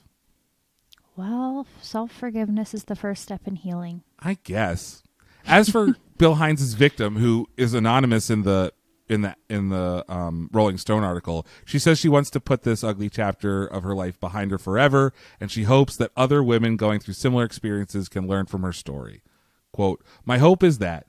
[1.16, 4.02] Well, self forgiveness is the first step in healing.
[4.18, 5.04] I guess.
[5.46, 8.72] As for Bill Hines' victim, who is anonymous in the
[9.10, 12.84] in the in the um, Rolling Stone article, she says she wants to put this
[12.84, 17.00] ugly chapter of her life behind her forever, and she hopes that other women going
[17.00, 19.24] through similar experiences can learn from her story.
[19.72, 21.08] "Quote: My hope is that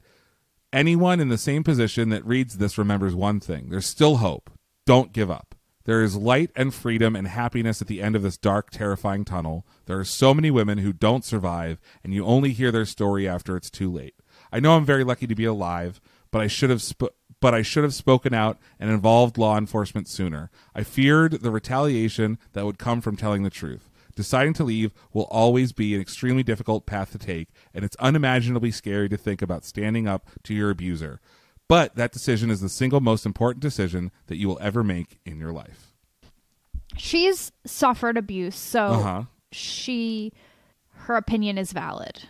[0.73, 4.51] anyone in the same position that reads this remembers one thing: there's still hope.
[4.87, 5.55] Don't give up."
[5.85, 9.67] There is light and freedom and happiness at the end of this dark, terrifying tunnel.
[9.85, 13.55] There are so many women who don't survive, and you only hear their story after
[13.55, 14.15] it's too late.
[14.51, 16.01] I know I'm very lucky to be alive,
[16.31, 17.13] but I should have sp-
[17.45, 20.51] but I should have spoken out and involved law enforcement sooner.
[20.75, 23.91] I feared the retaliation that would come from telling the truth.
[24.17, 28.71] Deciding to leave will always be an extremely difficult path to take, and it's unimaginably
[28.71, 31.21] scary to think about standing up to your abuser.
[31.69, 35.39] But that decision is the single most important decision that you will ever make in
[35.39, 35.93] your life.
[36.97, 39.23] She's suffered abuse, so Uh-huh.
[39.53, 40.33] she
[40.93, 42.27] her opinion is valid.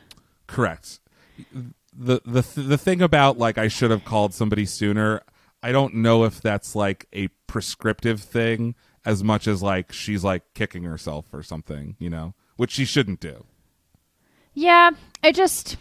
[0.48, 0.98] Correct.
[1.96, 5.22] The the the thing about like I should have called somebody sooner.
[5.62, 10.42] I don't know if that's like a prescriptive thing as much as like she's like
[10.54, 13.44] kicking herself or something, you know, which she shouldn't do.
[14.54, 14.90] Yeah,
[15.22, 15.76] I just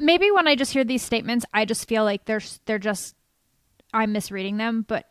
[0.00, 3.14] maybe when I just hear these statements, I just feel like they're they're just
[3.92, 5.06] I'm misreading them, but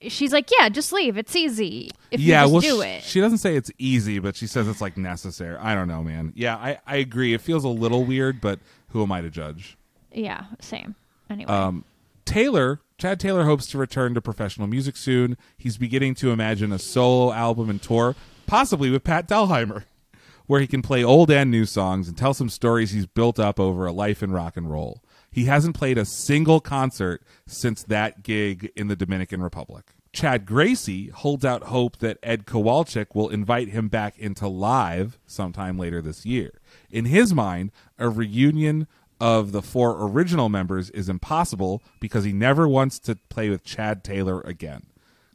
[0.00, 1.16] she's like, "Yeah, just leave.
[1.16, 4.36] It's easy if yeah, you just well, do it." she doesn't say it's easy, but
[4.36, 5.56] she says it's like necessary.
[5.56, 6.32] I don't know, man.
[6.36, 7.34] Yeah, I I agree.
[7.34, 9.76] It feels a little weird, but who am I to judge?
[10.12, 10.94] yeah, same.
[11.30, 11.84] Anyway, Um,
[12.24, 15.36] Taylor, Chad Taylor hopes to return to professional music soon.
[15.56, 18.14] He's beginning to imagine a solo album and tour,
[18.46, 19.84] possibly with Pat Dahlheimer,
[20.46, 23.58] where he can play old and new songs and tell some stories he's built up
[23.60, 25.02] over a life in rock and roll.
[25.30, 29.92] He hasn't played a single concert since that gig in the Dominican Republic.
[30.18, 35.78] Chad Gracey holds out hope that Ed Kowalczyk will invite him back into live sometime
[35.78, 36.60] later this year.
[36.90, 37.70] In his mind,
[38.00, 38.88] a reunion
[39.20, 44.02] of the four original members is impossible because he never wants to play with Chad
[44.02, 44.86] Taylor again.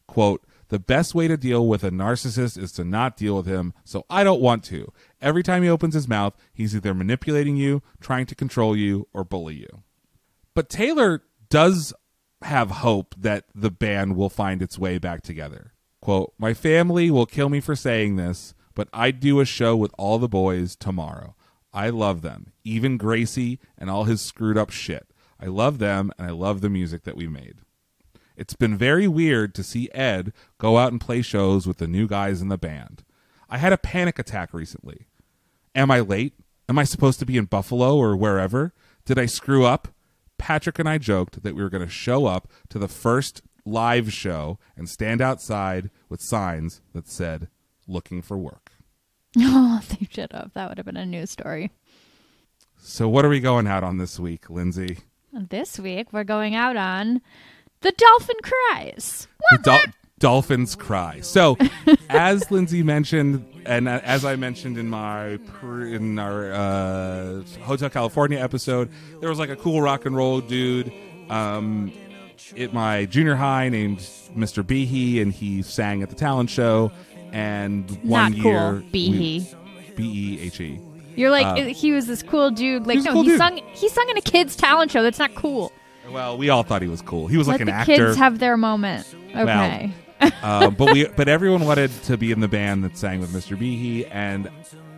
[0.06, 3.74] Quote, the best way to deal with a narcissist is to not deal with him,
[3.86, 4.92] so I don't want to.
[5.22, 9.24] Every time he opens his mouth, he's either manipulating you, trying to control you, or
[9.24, 9.84] bully you.
[10.54, 11.94] But Taylor does
[12.46, 15.74] have hope that the band will find its way back together.
[16.02, 19.94] Quote, My family will kill me for saying this, but I'd do a show with
[19.98, 21.36] all the boys tomorrow.
[21.74, 25.08] I love them, even Gracey and all his screwed up shit.
[25.40, 27.56] I love them and I love the music that we made.
[28.36, 32.08] It's been very weird to see Ed go out and play shows with the new
[32.08, 33.04] guys in the band.
[33.50, 35.08] I had a panic attack recently.
[35.76, 36.34] Am I late?
[36.70, 38.74] Am I supposed to be in Buffalo or wherever?
[39.06, 39.90] Did I screw up?
[40.38, 44.12] Patrick and I joked that we were going to show up to the first live
[44.12, 47.48] show and stand outside with signs that said,
[47.88, 48.72] looking for work.
[49.38, 50.52] oh, they should have.
[50.54, 51.72] That would have been a news story.
[52.78, 54.98] So, what are we going out on this week, Lindsay?
[55.32, 57.22] This week we're going out on
[57.82, 59.28] the dolphin cries.
[59.52, 59.80] The dol-
[60.24, 61.20] dolphins cry.
[61.20, 61.58] So,
[62.10, 68.90] as Lindsay mentioned, and as I mentioned in my in our uh, Hotel California episode,
[69.20, 70.94] there was like a cool rock and roll dude
[71.30, 71.92] um,
[72.58, 74.00] at my junior high named
[74.34, 74.64] Mr.
[74.64, 76.90] Behe, and he sang at the talent show.
[77.34, 78.52] And one Not cool.
[78.52, 79.56] year, Behe.
[79.96, 80.80] B E H E.
[81.16, 82.88] You're like Uh, he was this cool dude.
[82.88, 83.38] Like no, cool he dude.
[83.40, 85.04] sung he sung in a kids talent show.
[85.04, 85.72] That's not cool.
[86.12, 87.28] Well, we all thought he was cool.
[87.28, 87.96] He was Let like an the actor.
[87.96, 89.06] kids have their moment.
[89.36, 89.92] Okay.
[90.44, 93.58] Uh, but we, but everyone wanted to be in the band that sang with Mr.
[93.58, 94.08] Behe.
[94.12, 94.50] And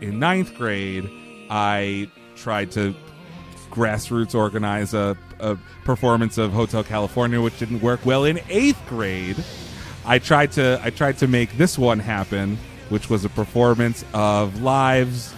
[0.01, 1.09] in ninth grade,
[1.49, 2.95] I tried to
[3.71, 8.05] grassroots organize a, a performance of Hotel California, which didn't work.
[8.05, 9.37] Well, in eighth grade,
[10.05, 12.57] I tried to I tried to make this one happen,
[12.89, 15.33] which was a performance of Live's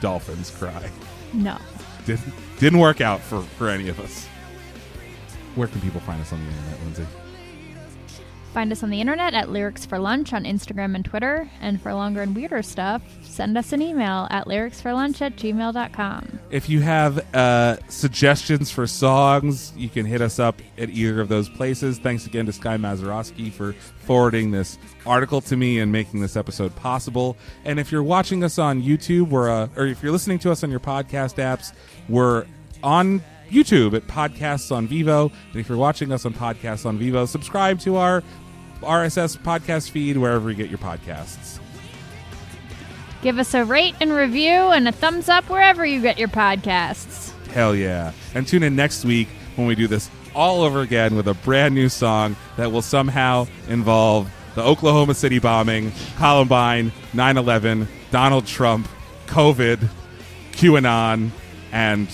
[0.00, 0.90] Dolphins Cry.
[1.32, 1.58] no.
[2.06, 4.26] Didn't didn't work out for for any of us.
[5.54, 7.06] Where can people find us on the internet, Lindsay?
[8.56, 11.46] Find us on the internet at Lyrics for Lunch on Instagram and Twitter.
[11.60, 16.40] And for longer and weirder stuff, send us an email at lyricsforlunch at gmail.com.
[16.48, 21.28] If you have uh, suggestions for songs, you can hit us up at either of
[21.28, 21.98] those places.
[21.98, 26.74] Thanks again to Sky Mazarowski for forwarding this article to me and making this episode
[26.76, 27.36] possible.
[27.66, 30.64] And if you're watching us on YouTube, we're, uh, or if you're listening to us
[30.64, 31.74] on your podcast apps,
[32.08, 32.46] we're
[32.82, 35.30] on YouTube at Podcasts on Vivo.
[35.52, 38.22] And if you're watching us on Podcasts on Vivo, subscribe to our
[38.86, 41.58] RSS podcast feed wherever you get your podcasts.
[43.22, 47.32] Give us a rate and review and a thumbs up wherever you get your podcasts.
[47.48, 48.12] Hell yeah.
[48.34, 51.74] And tune in next week when we do this all over again with a brand
[51.74, 58.88] new song that will somehow involve the Oklahoma City bombing, Columbine, 9 11, Donald Trump,
[59.26, 59.88] COVID,
[60.52, 61.30] QAnon,
[61.72, 62.08] and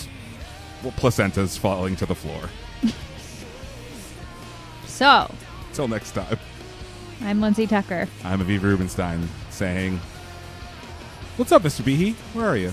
[0.82, 2.48] placentas falling to the floor.
[4.86, 5.34] So,
[5.72, 6.38] Till next time,
[7.24, 8.08] I'm Lindsay Tucker.
[8.24, 9.98] I'm Aviv Rubenstein saying,
[11.36, 11.82] What's up, Mr.
[11.82, 12.14] Behe?
[12.34, 12.72] Where are you?